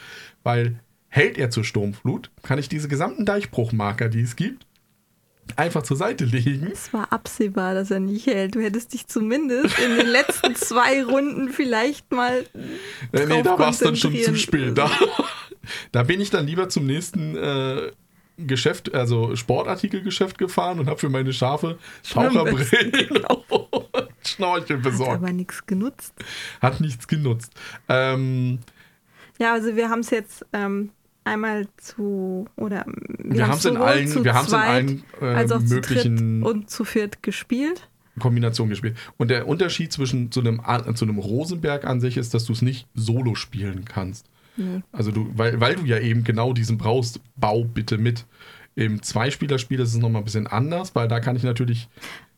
[0.42, 4.66] weil hält er zur Sturmflut, kann ich diese gesamten Deichbruchmarker, die es gibt,
[5.56, 6.68] einfach zur Seite legen.
[6.72, 8.54] Es war absehbar, dass er nicht hält.
[8.54, 12.44] Du hättest dich zumindest in den letzten zwei Runden vielleicht mal.
[13.12, 14.76] Äh, nee, da drauf war es dann schon zu spät.
[14.76, 14.90] Da,
[15.92, 17.90] da bin ich dann lieber zum nächsten äh,
[18.38, 21.78] Geschäft, also Sportartikelgeschäft gefahren und habe für meine Schafe
[22.10, 23.86] Taucherbrillen und
[24.26, 25.22] Schnorchel Hat besorgt.
[25.22, 26.14] aber nichts genutzt.
[26.62, 27.52] Hat nichts genutzt.
[27.88, 28.60] Ähm,
[29.38, 30.90] Ja, also wir haben es jetzt ähm,
[31.24, 32.86] einmal zu oder
[33.18, 36.48] Wir haben's in sowohl allen- zu wir in zweit allen, äh, als auch möglichen- zu
[36.48, 37.88] und zu viert gespielt.
[38.18, 38.96] Kombination gespielt.
[39.18, 40.60] Und der Unterschied zwischen zu einem,
[40.94, 44.26] zu einem Rosenberg an sich ist, dass du es nicht solo spielen kannst.
[44.92, 48.26] Also du, weil, weil du ja eben genau diesen brauchst, bau bitte mit.
[48.74, 51.88] Im Zweispielerspiel ist es nochmal ein bisschen anders, weil da kann ich natürlich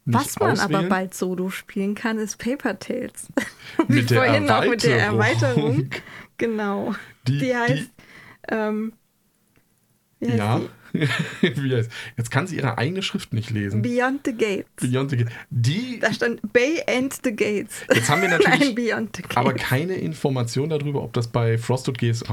[0.04, 0.88] Was man aber auswählen.
[0.88, 3.28] bald solo spielen kann, ist Paper Tales.
[3.88, 5.90] Mit der vorhin auch mit der Erweiterung.
[6.38, 6.94] Genau.
[7.26, 7.90] Die- Die, die- heißt.
[8.48, 8.92] ähm,
[10.20, 10.58] wie heißt Ja.
[10.60, 10.68] die?
[12.16, 13.82] Jetzt kann sie ihre eigene Schrift nicht lesen.
[13.82, 14.66] Beyond the Gates.
[14.80, 15.28] Beyond the Gate.
[15.51, 17.82] Die, Da stand Bay and the Gates.
[17.95, 19.36] jetzt haben wir natürlich Nein, Gates.
[19.36, 22.24] aber keine Information darüber, ob das bei Frosted Games,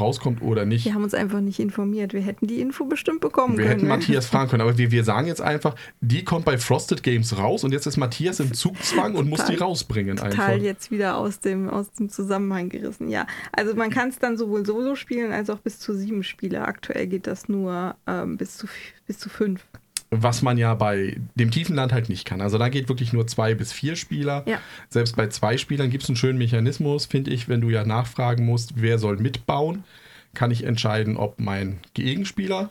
[0.00, 0.84] rauskommt oder nicht.
[0.84, 2.12] wir haben uns einfach nicht informiert.
[2.12, 3.76] Wir hätten die Info bestimmt bekommen Wir können.
[3.80, 7.36] hätten Matthias fragen können, aber wir, wir sagen jetzt einfach, die kommt bei Frosted Games
[7.38, 10.30] raus und jetzt ist Matthias im Zugzwang und muss die Total- rausbringen einfach.
[10.46, 13.08] Total jetzt wieder aus dem, aus dem Zusammenhang gerissen.
[13.08, 16.66] Ja, also man kann es dann sowohl solo spielen als auch bis zu sieben Spieler.
[16.68, 18.66] Aktuell geht das nur ähm, bis, zu,
[19.06, 19.64] bis zu fünf.
[20.10, 22.40] Was man ja bei dem Tiefenland halt nicht kann.
[22.40, 24.42] Also da geht wirklich nur zwei bis vier Spieler.
[24.46, 24.58] Ja.
[24.88, 28.46] Selbst bei zwei Spielern gibt es einen schönen Mechanismus, finde ich, wenn du ja nachfragen
[28.46, 29.84] musst, wer soll mitbauen,
[30.32, 32.70] kann ich entscheiden, ob mein Gegenspieler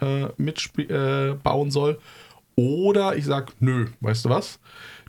[0.00, 2.00] äh, mitbauen äh, soll.
[2.56, 4.58] Oder ich sage, nö, weißt du was?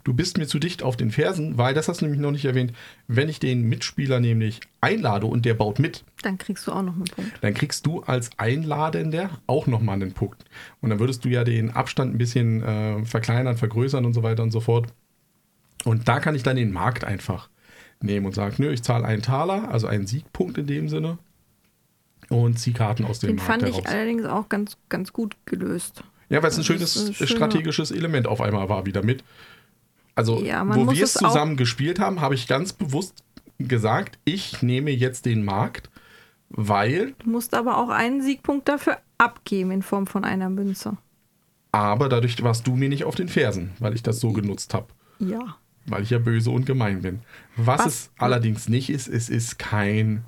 [0.04, 2.46] Du bist mir zu dicht auf den Fersen, weil, das hast du nämlich noch nicht
[2.46, 2.74] erwähnt,
[3.08, 6.94] wenn ich den Mitspieler nämlich einlade und der baut mit, Dann kriegst du auch noch
[6.94, 7.32] einen Punkt.
[7.42, 10.44] dann kriegst du als Einladender auch nochmal einen Punkt.
[10.82, 14.44] Und dann würdest du ja den Abstand ein bisschen äh, verkleinern, vergrößern und so weiter
[14.44, 14.88] und so fort.
[15.86, 17.50] Und da kann ich dann den Markt einfach
[18.02, 21.18] nehmen und sagen, nö, ich zahle einen Taler, also einen Siegpunkt in dem Sinne
[22.30, 23.86] und ziehe Karten aus dem Den Markt fand ich heraus.
[23.92, 26.04] allerdings auch ganz, ganz gut gelöst.
[26.30, 29.24] Ja, weil es ein schönes schöner- strategisches Element auf einmal war wieder mit.
[30.16, 33.24] Also, Ja, wo wir es zusammen gespielt haben, habe ich ganz bewusst
[33.60, 35.90] gesagt, ich nehme jetzt den Markt,
[36.50, 40.98] weil, Du musst aber auch einen Siegpunkt dafür abgeben in Form von einer Münze.
[41.72, 44.88] aber dadurch warst du mir nicht auf den Fersen, weil ich das so genutzt habe.
[45.20, 45.58] Ja.
[45.88, 47.22] Weil ich ja böse und gemein bin.
[47.56, 47.86] Was, Was?
[47.88, 50.24] es allerdings nicht ist, es ist kein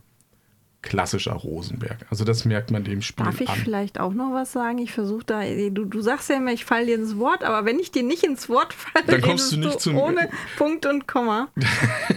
[0.86, 2.05] klassischer Rosenberg.
[2.09, 3.55] Also das merkt man dem Spiel Darf ich an.
[3.57, 4.77] vielleicht auch noch was sagen?
[4.77, 7.77] Ich versuche da, du, du sagst ja immer, ich falle dir ins Wort, aber wenn
[7.79, 11.49] ich dir nicht ins Wort falle, Dann kommst du nicht zum- ohne Punkt und Komma.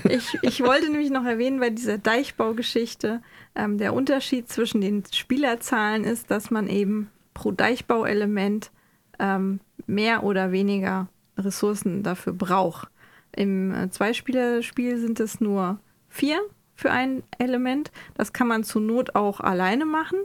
[0.09, 3.21] ich, ich wollte nämlich noch erwähnen, bei dieser Deichbaugeschichte,
[3.55, 8.71] ähm, der Unterschied zwischen den Spielerzahlen ist, dass man eben pro Deichbauelement
[9.19, 12.89] ähm, mehr oder weniger Ressourcen dafür braucht.
[13.35, 16.41] Im äh, Zweispielerspiel sind es nur vier
[16.79, 17.91] für ein Element.
[18.15, 20.21] Das kann man zur Not auch alleine machen.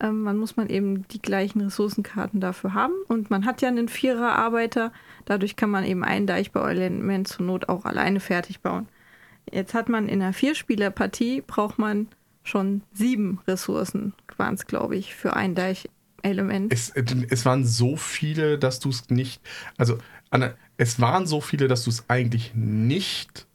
[0.00, 2.94] Ähm, man muss man eben die gleichen Ressourcenkarten dafür haben.
[3.06, 4.92] Und man hat ja einen Vierer-Arbeiter.
[5.26, 8.88] Dadurch kann man eben ein Deichbauelement zur Not auch alleine fertig bauen.
[9.48, 12.08] Jetzt hat man in einer Vierspielerpartie braucht man
[12.42, 16.72] schon sieben Ressourcen, waren es, glaube ich, für ein Deichelement.
[16.72, 19.40] Es, es waren so viele, dass du es nicht.
[19.78, 19.98] Also,
[20.30, 23.46] Anna, es waren so viele, dass du es eigentlich nicht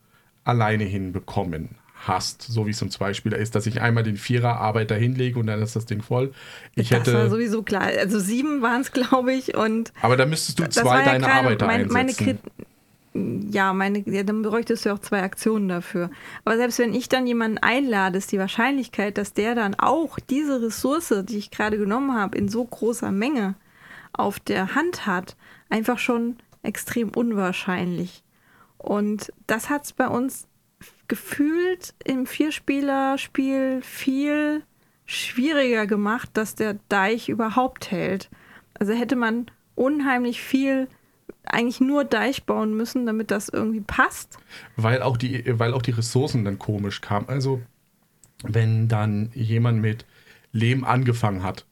[0.46, 5.40] alleine hinbekommen hast, so wie es im Zweispieler ist, dass ich einmal den Vierer-Arbeiter hinlege
[5.40, 6.34] und dann ist das Ding voll.
[6.76, 7.30] Ich das war hätte.
[7.30, 7.84] sowieso klar.
[8.00, 9.56] Also sieben waren es, glaube ich.
[9.56, 12.26] Und Aber da müsstest du zwei war ja deine Arbeiter mein, meine einsetzen.
[12.26, 12.68] Krit
[13.14, 16.10] ja, meine, ja, dann bräuchtest du auch zwei Aktionen dafür.
[16.46, 20.62] Aber selbst wenn ich dann jemanden einlade, ist die Wahrscheinlichkeit, dass der dann auch diese
[20.62, 23.56] Ressource, die ich gerade genommen habe, in so großer Menge
[24.14, 25.36] auf der Hand hat,
[25.70, 28.24] einfach schon extrem unwahrscheinlich.
[28.78, 30.48] Und das hat es bei uns
[31.12, 34.64] gefühlt im Vierspieler-Spiel viel
[35.06, 38.30] schwieriger gemacht, dass der Deich überhaupt hält.
[38.76, 40.88] Also hätte man unheimlich viel
[41.44, 44.38] eigentlich nur Deich bauen müssen, damit das irgendwie passt.
[44.78, 47.28] Weil auch die, weil auch die Ressourcen dann komisch kamen.
[47.28, 47.62] Also,
[48.44, 50.06] wenn dann jemand mit
[50.54, 51.66] Lehm angefangen hat,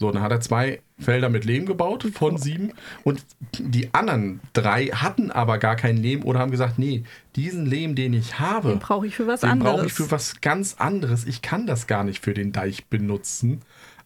[0.00, 2.72] so, dann hat er zwei Felder mit Lehm gebaut von sieben
[3.04, 3.24] und
[3.58, 7.04] die anderen drei hatten aber gar kein Lehm oder haben gesagt, nee,
[7.36, 9.74] diesen Lehm, den ich habe, Den brauche ich für was den anderes.
[9.74, 11.24] brauche ich für was ganz anderes.
[11.26, 13.60] Ich kann das gar nicht für den Deich benutzen.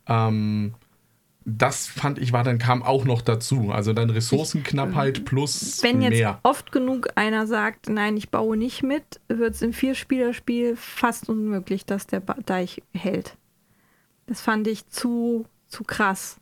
[0.08, 0.74] Ähm,
[1.48, 3.70] das fand ich war dann kam auch noch dazu.
[3.70, 6.40] Also dann Ressourcenknappheit plus Wenn jetzt mehr.
[6.42, 11.86] oft genug einer sagt, nein, ich baue nicht mit, wird es im Vierspielerspiel fast unmöglich,
[11.86, 13.36] dass der Deich hält.
[14.26, 16.38] Das fand ich zu, zu krass.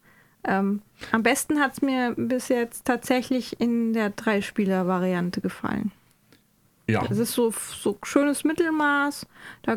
[0.47, 0.83] Ähm,
[1.13, 5.93] am besten hat es mir bis jetzt tatsächlich in der Dreispieler-Variante gefallen.
[6.87, 7.05] Ja.
[7.07, 9.27] Das ist so, so schönes Mittelmaß.
[9.63, 9.77] Da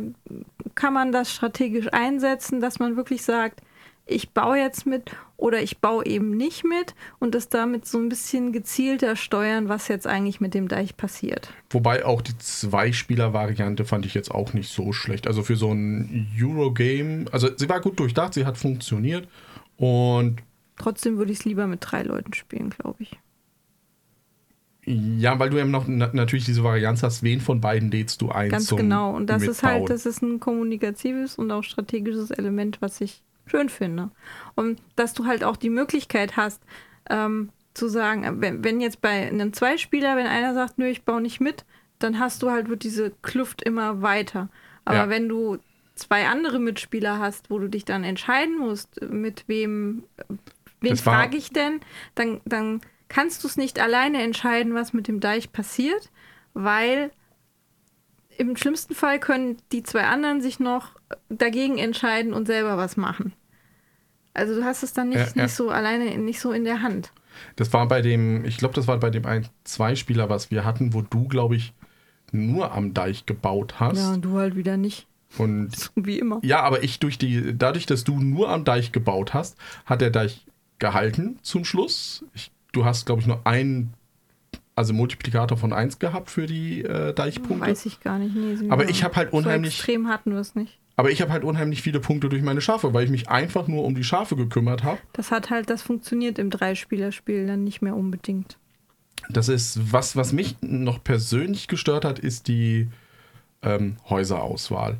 [0.75, 3.61] kann man das strategisch einsetzen, dass man wirklich sagt,
[4.05, 8.09] ich baue jetzt mit oder ich baue eben nicht mit und das damit so ein
[8.09, 11.51] bisschen gezielter steuern, was jetzt eigentlich mit dem Deich passiert.
[11.69, 15.27] Wobei auch die Zwei-Spieler-Variante fand ich jetzt auch nicht so schlecht.
[15.27, 19.27] Also für so ein Eurogame, also sie war gut durchdacht, sie hat funktioniert
[19.75, 20.37] und
[20.77, 23.19] Trotzdem würde ich es lieber mit drei Leuten spielen, glaube ich.
[24.85, 28.29] ja, weil du eben noch na natürlich diese Varianz hast, wen von beiden lädst du
[28.31, 29.13] ein Ganz genau.
[29.15, 29.85] Und das ist halt, Mitbauen.
[29.87, 34.11] das ist ein kommunikatives und auch strategisches Element, was ich schön finde.
[34.55, 36.63] Und dass du halt auch die Möglichkeit hast,
[37.09, 41.03] ähm, zu sagen, äh, wenn, wenn jetzt bei einem Zweispieler, wenn einer sagt, nö, ich
[41.03, 41.65] baue nicht mit,
[41.99, 44.49] dann hast du halt wird diese Kluft immer weiter.
[44.85, 45.09] Aber Ja.
[45.09, 45.57] wenn du
[45.95, 50.03] zwei andere Mitspieler hast, wo du dich dann entscheiden musst, mit wem,
[50.81, 51.79] wen frage ich denn,
[52.15, 56.11] dann, dann kannst du es nicht alleine entscheiden, was mit dem Deich passiert,
[56.53, 57.11] weil
[58.37, 60.91] im schlimmsten Fall können die zwei anderen sich noch
[61.29, 63.33] dagegen entscheiden und selber was machen.
[64.33, 65.43] Also du hast es dann nicht, Ja, ja.
[65.43, 67.11] nicht so alleine, nicht so in der Hand.
[67.55, 70.93] Das war bei dem, ich glaube, das war bei dem ein Zwei-Spieler, was wir hatten,
[70.93, 71.73] wo du, glaube ich,
[72.31, 73.97] nur am Deich gebaut hast.
[73.97, 75.07] Ja, und du halt wieder nicht.
[75.37, 76.39] Und Wie immer.
[76.43, 80.09] ja, aber ich durch die, dadurch, dass du nur am Deich gebaut hast, hat der
[80.11, 80.45] Deich
[80.79, 82.23] gehalten zum Schluss.
[82.33, 83.93] Ich, du hast, glaube ich, nur einen,
[84.75, 87.67] also Multiplikator von 1 gehabt für die äh, Deichpunkte.
[87.67, 88.35] Weiß ich gar nicht.
[88.35, 90.79] Nee, Aber ich hab halt So unheimlich- extrem hatten wir es nicht.
[90.99, 93.83] Aber ich habe halt unheimlich viele Punkte durch meine Schafe, weil ich mich einfach nur
[93.85, 94.97] um die Schafe gekümmert habe.
[95.13, 98.57] Das hat halt, das funktioniert im Dreispielerspiel dann nicht mehr unbedingt.
[99.29, 102.87] Das ist, was, was mich noch persönlich gestört hat, ist die
[103.61, 104.97] ähm, Häuserauswahl.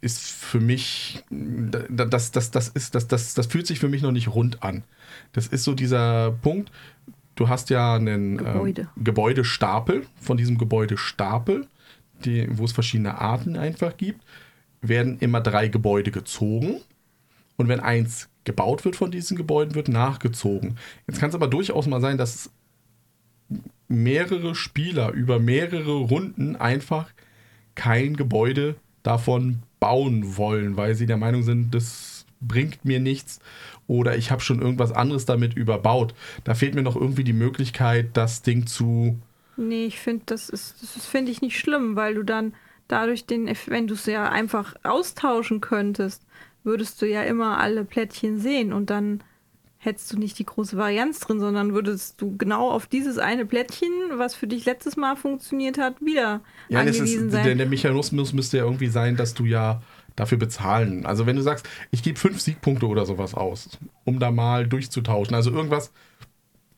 [0.00, 4.12] Ist für mich, das, das, das, ist, das, das, das fühlt sich für mich noch
[4.12, 4.82] nicht rund an.
[5.32, 6.72] Das ist so dieser Punkt,
[7.34, 8.88] du hast ja einen Gebäude.
[8.96, 10.06] Ähm, Gebäudestapel.
[10.20, 11.66] Von diesem Gebäudestapel,
[12.24, 14.22] die, wo es verschiedene Arten einfach gibt,
[14.80, 16.80] werden immer drei Gebäude gezogen.
[17.56, 20.78] Und wenn eins gebaut wird von diesen Gebäuden, wird nachgezogen.
[21.06, 22.50] Jetzt kann es aber durchaus mal sein, dass
[23.88, 27.10] mehrere Spieler über mehrere Runden einfach
[27.74, 28.76] kein Gebäude
[29.08, 33.40] davon bauen wollen, weil sie der Meinung sind, das bringt mir nichts
[33.86, 36.14] oder ich habe schon irgendwas anderes damit überbaut.
[36.44, 39.18] Da fehlt mir noch irgendwie die Möglichkeit, das Ding zu.
[39.56, 42.52] Nee, ich finde, das ist, das finde ich nicht schlimm, weil du dann
[42.86, 46.22] dadurch den, wenn du es ja einfach austauschen könntest,
[46.64, 49.22] würdest du ja immer alle Plättchen sehen und dann
[49.78, 53.90] hättest du nicht die große Varianz drin, sondern würdest du genau auf dieses eine Plättchen,
[54.14, 57.44] was für dich letztes Mal funktioniert hat, wieder ja, angewiesen ist, sein.
[57.44, 59.80] Der, der Mechanismus müsste ja irgendwie sein, dass du ja
[60.16, 61.06] dafür bezahlen.
[61.06, 65.34] Also wenn du sagst, ich gebe fünf Siegpunkte oder sowas aus, um da mal durchzutauschen.
[65.34, 65.92] Also irgendwas,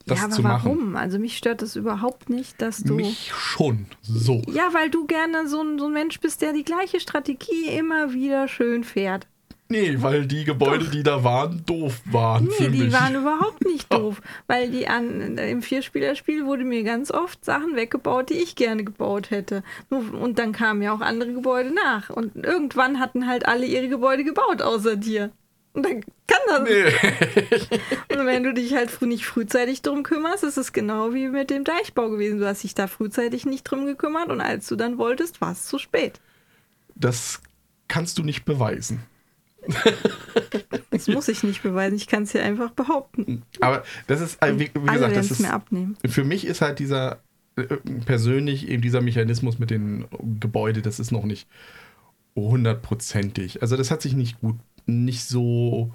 [0.07, 0.65] das ja, aber zu machen.
[0.65, 0.97] warum?
[0.97, 2.95] Also mich stört das überhaupt nicht, dass du.
[2.95, 3.87] Mich schon.
[4.03, 4.43] So.
[4.49, 8.13] Ja, weil du gerne so ein, so ein Mensch bist, der die gleiche Strategie immer
[8.13, 9.27] wieder schön fährt.
[9.71, 10.91] Nee, weil die Gebäude, Doch.
[10.91, 12.49] die da waren, doof waren.
[12.59, 12.93] Nee, die mich.
[12.93, 14.21] waren überhaupt nicht doof.
[14.49, 19.31] Weil die an, im Vierspielerspiel wurde mir ganz oft Sachen weggebaut, die ich gerne gebaut
[19.31, 19.63] hätte.
[19.89, 22.11] Und dann kamen ja auch andere Gebäude nach.
[22.11, 25.31] Und irgendwann hatten halt alle ihre Gebäude gebaut, außer dir.
[25.73, 26.69] Und dann kann das.
[26.69, 26.85] Nee.
[28.19, 31.49] Und wenn du dich halt früh nicht frühzeitig drum kümmerst, ist es genau wie mit
[31.51, 32.41] dem Deichbau gewesen.
[32.41, 35.67] Du hast dich da frühzeitig nicht drum gekümmert und als du dann wolltest, war es
[35.67, 36.21] zu spät.
[36.97, 37.41] Das
[37.87, 39.05] kannst du nicht beweisen.
[40.91, 41.95] Das muss ich nicht beweisen.
[41.97, 43.43] Ich kann es ja einfach behaupten.
[43.61, 45.97] Aber das ist, äh, wie, wie Alle gesagt, das ist, mir abnehmen.
[46.05, 47.21] für mich ist halt dieser,
[47.57, 47.63] äh,
[48.05, 50.07] persönlich eben dieser Mechanismus mit den
[50.41, 51.49] Gebäude, das ist noch nicht
[52.37, 53.63] hundertprozentig.
[53.63, 54.57] Also das hat sich nicht gut,
[54.87, 55.95] nicht so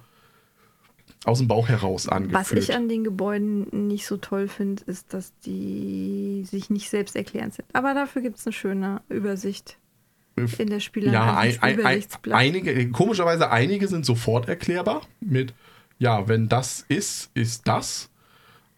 [1.26, 2.40] aus dem Bauch heraus angefühlt.
[2.40, 7.16] Was ich an den Gebäuden nicht so toll finde, ist, dass die sich nicht selbst
[7.16, 7.68] erklärend sind.
[7.74, 9.78] Aber dafür gibt es eine schöne Übersicht
[10.36, 15.54] in der Spieler ja, ein, ein, ein, einige, komischerweise einige sind sofort erklärbar mit,
[15.98, 18.10] ja, wenn das ist, ist das.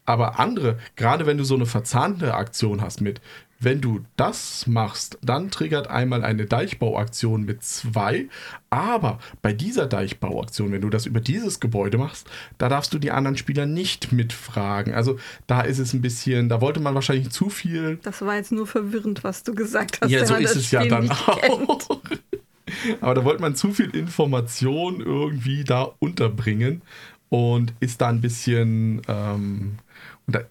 [0.05, 3.19] Aber andere, gerade wenn du so eine verzahnte Aktion hast mit,
[3.59, 8.27] wenn du das machst, dann triggert einmal eine Deichbauaktion mit zwei.
[8.69, 13.11] Aber bei dieser Deichbauaktion, wenn du das über dieses Gebäude machst, da darfst du die
[13.11, 14.93] anderen Spieler nicht mitfragen.
[14.93, 18.51] Also da ist es ein bisschen, da wollte man wahrscheinlich zu viel Das war jetzt
[18.51, 20.11] nur verwirrend, was du gesagt hast.
[20.11, 22.01] ja, so ist es ja dann auch.
[23.01, 26.81] Aber da wollte man zu viel Information irgendwie da unterbringen
[27.29, 29.77] und ist da ein bisschen ähm,
[30.25, 30.45] unter,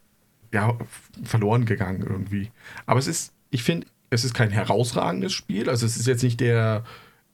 [0.57, 0.75] ja,
[1.23, 2.51] verloren gegangen irgendwie.
[2.87, 5.69] Aber es ist, ich finde, es ist kein herausragendes Spiel.
[5.69, 6.83] Also es ist jetzt nicht der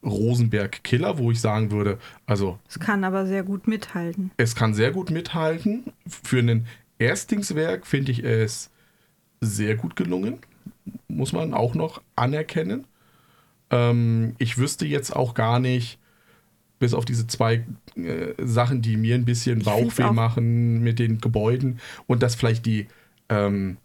[0.05, 4.33] Rosenberg-Killer, wo ich sagen würde, also Es kann aber sehr gut mithalten.
[4.37, 5.85] es kann sehr gut mithalten.
[6.07, 6.67] Für ein
[6.99, 8.71] Erstlingswerk finde ich es
[9.41, 10.39] sehr gut gelungen.
[11.07, 12.85] Muss man auch noch anerkennen.
[13.71, 15.99] Ähm, ich wüsste jetzt auch gar nicht,
[16.81, 17.65] bis auf diese zwei
[17.95, 22.67] äh, Sachen, die mir ein bisschen Bauchweh auch- machen mit den Gebäuden und dass vielleicht
[22.67, 22.89] die
[23.33, 23.77] ähm,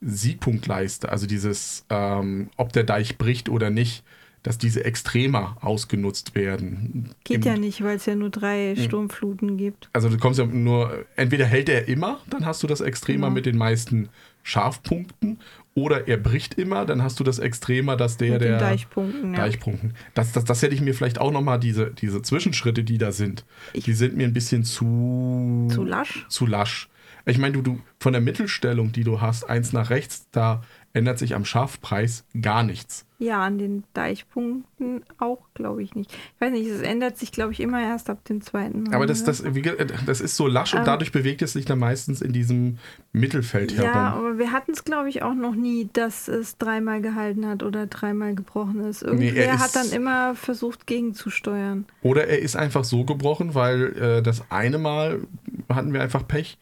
[0.00, 4.04] Siegpunktleiste, also dieses, ähm, ob der Deich bricht oder nicht,
[4.44, 7.10] dass diese extremer ausgenutzt werden.
[7.24, 8.84] Geht Im- ja nicht, weil es ja nur drei Hm.
[8.84, 9.90] Sturmfluten gibt.
[9.92, 13.34] also du kommst ja nur, entweder hält er immer, dann hast du das Extremer Genau.
[13.34, 14.08] mit den meisten
[14.44, 15.40] Scharfpunkten,
[15.74, 19.32] oder er bricht immer, dann hast du das Extremer, dass der mit der Deichpunkten.
[19.34, 19.40] Ja.
[19.40, 19.94] Deichpunkten.
[20.14, 23.44] Das, das, das hätte ich mir vielleicht auch nochmal, diese, diese Zwischenschritte, die da sind,
[23.74, 26.26] Ich- die sind mir ein bisschen zu, Zu lasch?
[26.28, 26.88] zu lasch.
[27.28, 30.62] Ich meine, du, du von der Mittelstellung, die du hast, eins nach rechts, da
[30.94, 33.04] ändert sich am Scharfpreis gar nichts.
[33.18, 36.10] Ja, an den Deichpunkten auch, glaube ich nicht.
[36.12, 38.94] Ich weiß nicht, es ändert sich, glaube ich, immer erst ab dem zweiten Mal.
[38.94, 39.26] Aber das, ne?
[39.26, 40.86] das, ge- das ist so lasch und Ähm.
[40.86, 42.78] dadurch bewegt es sich dann meistens in diesem
[43.12, 43.98] Mittelfeld Ja, herum.
[44.28, 47.86] aber wir hatten es, glaube ich, auch noch nie, dass es dreimal gehalten hat oder
[47.86, 49.02] dreimal gebrochen ist.
[49.02, 51.86] Nee, Irgendwer er hat ist- dann immer versucht, gegenzusteuern.
[52.02, 55.20] Oder er ist einfach so gebrochen, weil äh, das eine Mal
[55.68, 56.56] hatten wir einfach Pech,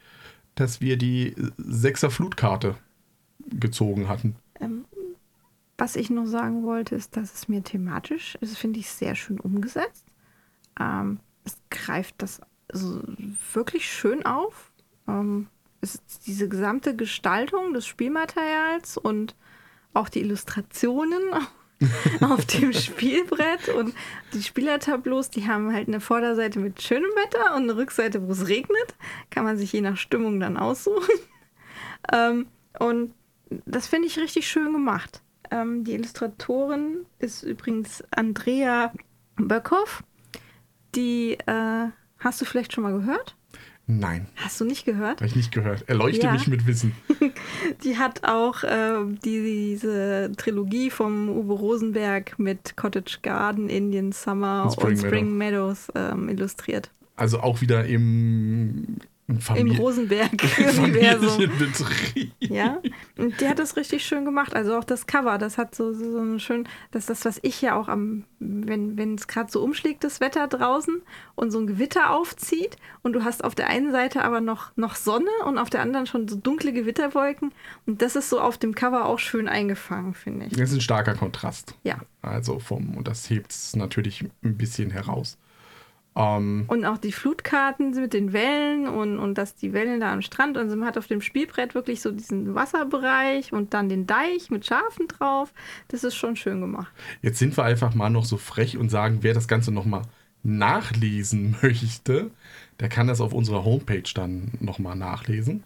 [0.57, 2.74] dass wir die Sechser Flutkarte
[3.48, 4.34] gezogen hatten.
[4.61, 4.84] Ähm,
[5.78, 9.38] was ich noch sagen wollte, ist, dass es mir thematisch, das finde ich sehr schön
[9.38, 10.04] umgesetzt.
[10.80, 12.40] Ähm, es greift das
[12.72, 13.02] so
[13.52, 14.72] wirklich schön auf.
[15.07, 15.46] Ähm,
[16.26, 19.36] diese gesamte Gestaltung des Spielmaterials und
[19.94, 21.22] auch die Illustrationen
[22.20, 23.94] auf dem Spielbrett und
[24.32, 28.48] die Spielertableaus, die haben halt eine Vorderseite mit schönem Wetter und eine Rückseite, wo es
[28.48, 28.94] regnet.
[29.30, 31.14] Kann man sich je nach Stimmung dann aussuchen.
[32.12, 32.46] Ähm,
[32.78, 33.14] Und
[33.48, 35.22] das finde ich richtig schön gemacht.
[35.50, 38.92] Ähm, die Illustratorin ist übrigens Andrea
[39.36, 40.04] Böckhoff.
[40.94, 43.36] Die äh, hast du vielleicht schon mal gehört?
[43.89, 45.20] Nein, Hast du nicht gehört?
[45.20, 45.89] habe ich nicht gehört.
[45.89, 46.32] Erleuchte Ja.
[46.32, 46.93] mich mit Wissen.
[47.84, 54.64] Die hat auch äh, die, diese Trilogie vom Uwe Rosenberg mit Cottage Garden, Indian Summer
[54.64, 56.91] Und Spring und Spring Meadows ähm, illustriert.
[57.14, 58.97] Also auch wieder im,
[59.28, 61.50] im Im Rosenberg-Universum.
[62.38, 62.80] Ja,
[63.18, 64.54] und die hat das richtig schön gemacht.
[64.54, 67.38] Also auch das Cover, das hat so, so, so einen schön, das ist das, was
[67.42, 71.02] ich ja auch am, wenn wenn es gerade so umschlägt, das Wetter draußen
[71.34, 74.94] und so ein Gewitter aufzieht und du hast auf der einen Seite aber noch, noch
[74.94, 77.52] Sonne und auf der anderen schon so dunkle Gewitterwolken
[77.86, 80.52] und das ist so auf dem Cover auch schön eingefangen, finde ich.
[80.52, 81.74] Das ist ein starker Kontrast.
[81.82, 81.98] Ja.
[82.22, 85.36] Also vom, und das hebt es natürlich ein bisschen heraus.
[86.16, 90.22] Ähm, Und auch die Flutkarten mit den Wellen und, und dass die Wellen da am
[90.22, 94.50] Strand und man hat auf dem Spielbrett wirklich so diesen Wasserbereich und dann den Deich
[94.50, 95.52] mit Schafen drauf.
[95.88, 96.92] Das ist schon schön gemacht.
[97.20, 100.02] jetzt sind wir einfach mal noch so frech und sagen, wer das Ganze nochmal
[100.42, 102.30] nachlesen möchte,
[102.80, 105.64] der kann das auf unserer Homepage dann nochmal nachlesen.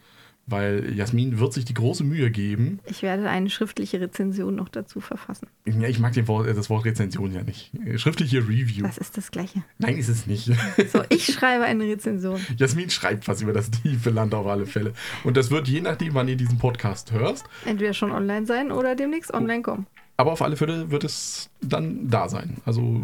[0.51, 2.81] Weil Jasmin wird sich die große Mühe geben.
[2.87, 5.47] Ich werde eine schriftliche Rezension noch dazu verfassen.
[5.65, 7.71] Ja, ich mag Wort, äh, das Wort Rezension ja nicht.
[7.97, 8.83] Schriftliche Review.
[8.83, 9.63] Das ist das Gleiche.
[9.79, 10.51] Nein, ist es nicht.
[10.93, 12.41] So, ich schreibe eine Rezension.
[12.57, 14.93] Jasmin schreibt was über das tiefe Land auf alle Fälle.
[15.25, 17.45] Und das wird je nachdem, wann ihr diesen Podcast hörst.
[17.65, 19.87] Entweder schon online sein oder demnächst online kommen.
[20.17, 22.57] Aber auf alle Fälle wird es dann da sein.
[22.67, 23.03] Also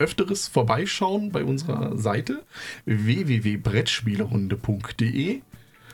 [0.00, 2.42] öfteres Vorbeischauen bei unserer Seite
[2.86, 5.42] www.brettspielerunde.de.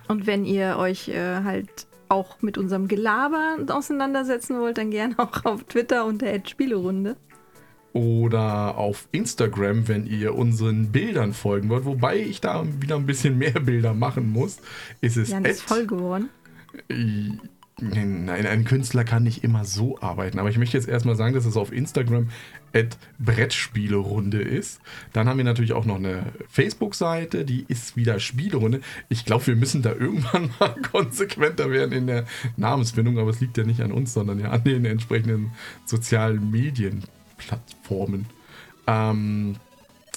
[0.08, 5.44] Und wenn ihr euch äh, halt auch mit unserem Gelaber auseinandersetzen wollt, dann gerne auch
[5.44, 7.16] auf Twitter unter @spielerunde.
[7.92, 11.86] Oder auf Instagram, wenn ihr unseren Bildern folgen wollt.
[11.86, 14.58] Wobei ich da wieder ein bisschen mehr Bilder machen muss.
[15.00, 16.28] Ist es Jan ist voll geworden.
[17.78, 20.38] Nein, ein Künstler kann nicht immer so arbeiten.
[20.38, 22.30] Aber ich möchte jetzt erstmal sagen, dass es auf Instagram
[22.72, 24.80] at Brettspielerunde ist.
[25.12, 28.80] Dann haben wir natürlich auch noch eine Facebook-Seite, die ist wieder Spielerunde.
[29.10, 32.24] Ich glaube, wir müssen da irgendwann mal konsequenter werden in der
[32.56, 35.52] Namensfindung, aber es liegt ja nicht an uns, sondern ja an den entsprechenden
[35.84, 38.24] sozialen Medienplattformen.
[38.86, 39.56] Ähm,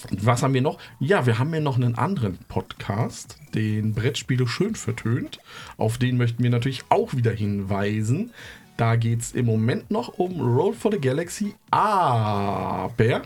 [0.10, 0.80] was haben wir noch?
[1.00, 5.40] Ja, wir haben ja noch einen anderen Podcast, den Brettspiele schön vertönt.
[5.78, 8.32] Auf den möchten wir natürlich auch wieder hinweisen.
[8.78, 13.24] Da geht es im Moment noch um Roll for the Galaxy, aber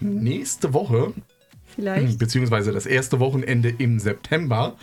[0.00, 1.12] nächste Woche,
[1.64, 2.18] Vielleicht.
[2.18, 4.76] beziehungsweise das erste Wochenende im September,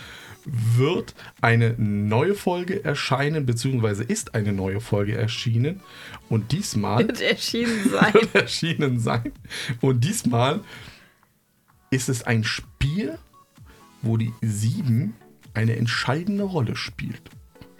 [0.53, 5.81] wird eine neue Folge erscheinen, beziehungsweise ist eine neue Folge erschienen.
[6.29, 8.13] Und diesmal Wird erschienen sein.
[8.13, 9.31] wird erschienen sein.
[9.81, 10.61] Und diesmal
[11.91, 13.17] ist es ein Spiel,
[14.01, 15.15] wo die sieben
[15.53, 17.21] eine entscheidende Rolle spielt.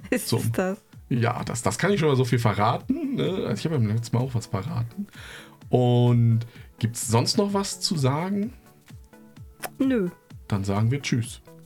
[0.09, 0.43] Ist So.
[0.53, 0.79] das?
[1.09, 3.15] Ja, das, das kann ich schon mal so viel verraten.
[3.15, 3.45] Ne?
[3.47, 5.07] Also ich habe beim letzten Mal auch was verraten.
[5.69, 6.41] Und
[6.79, 8.53] gibt es sonst noch was zu sagen?
[9.79, 10.09] Nö.
[10.47, 11.41] Dann sagen wir Tschüss.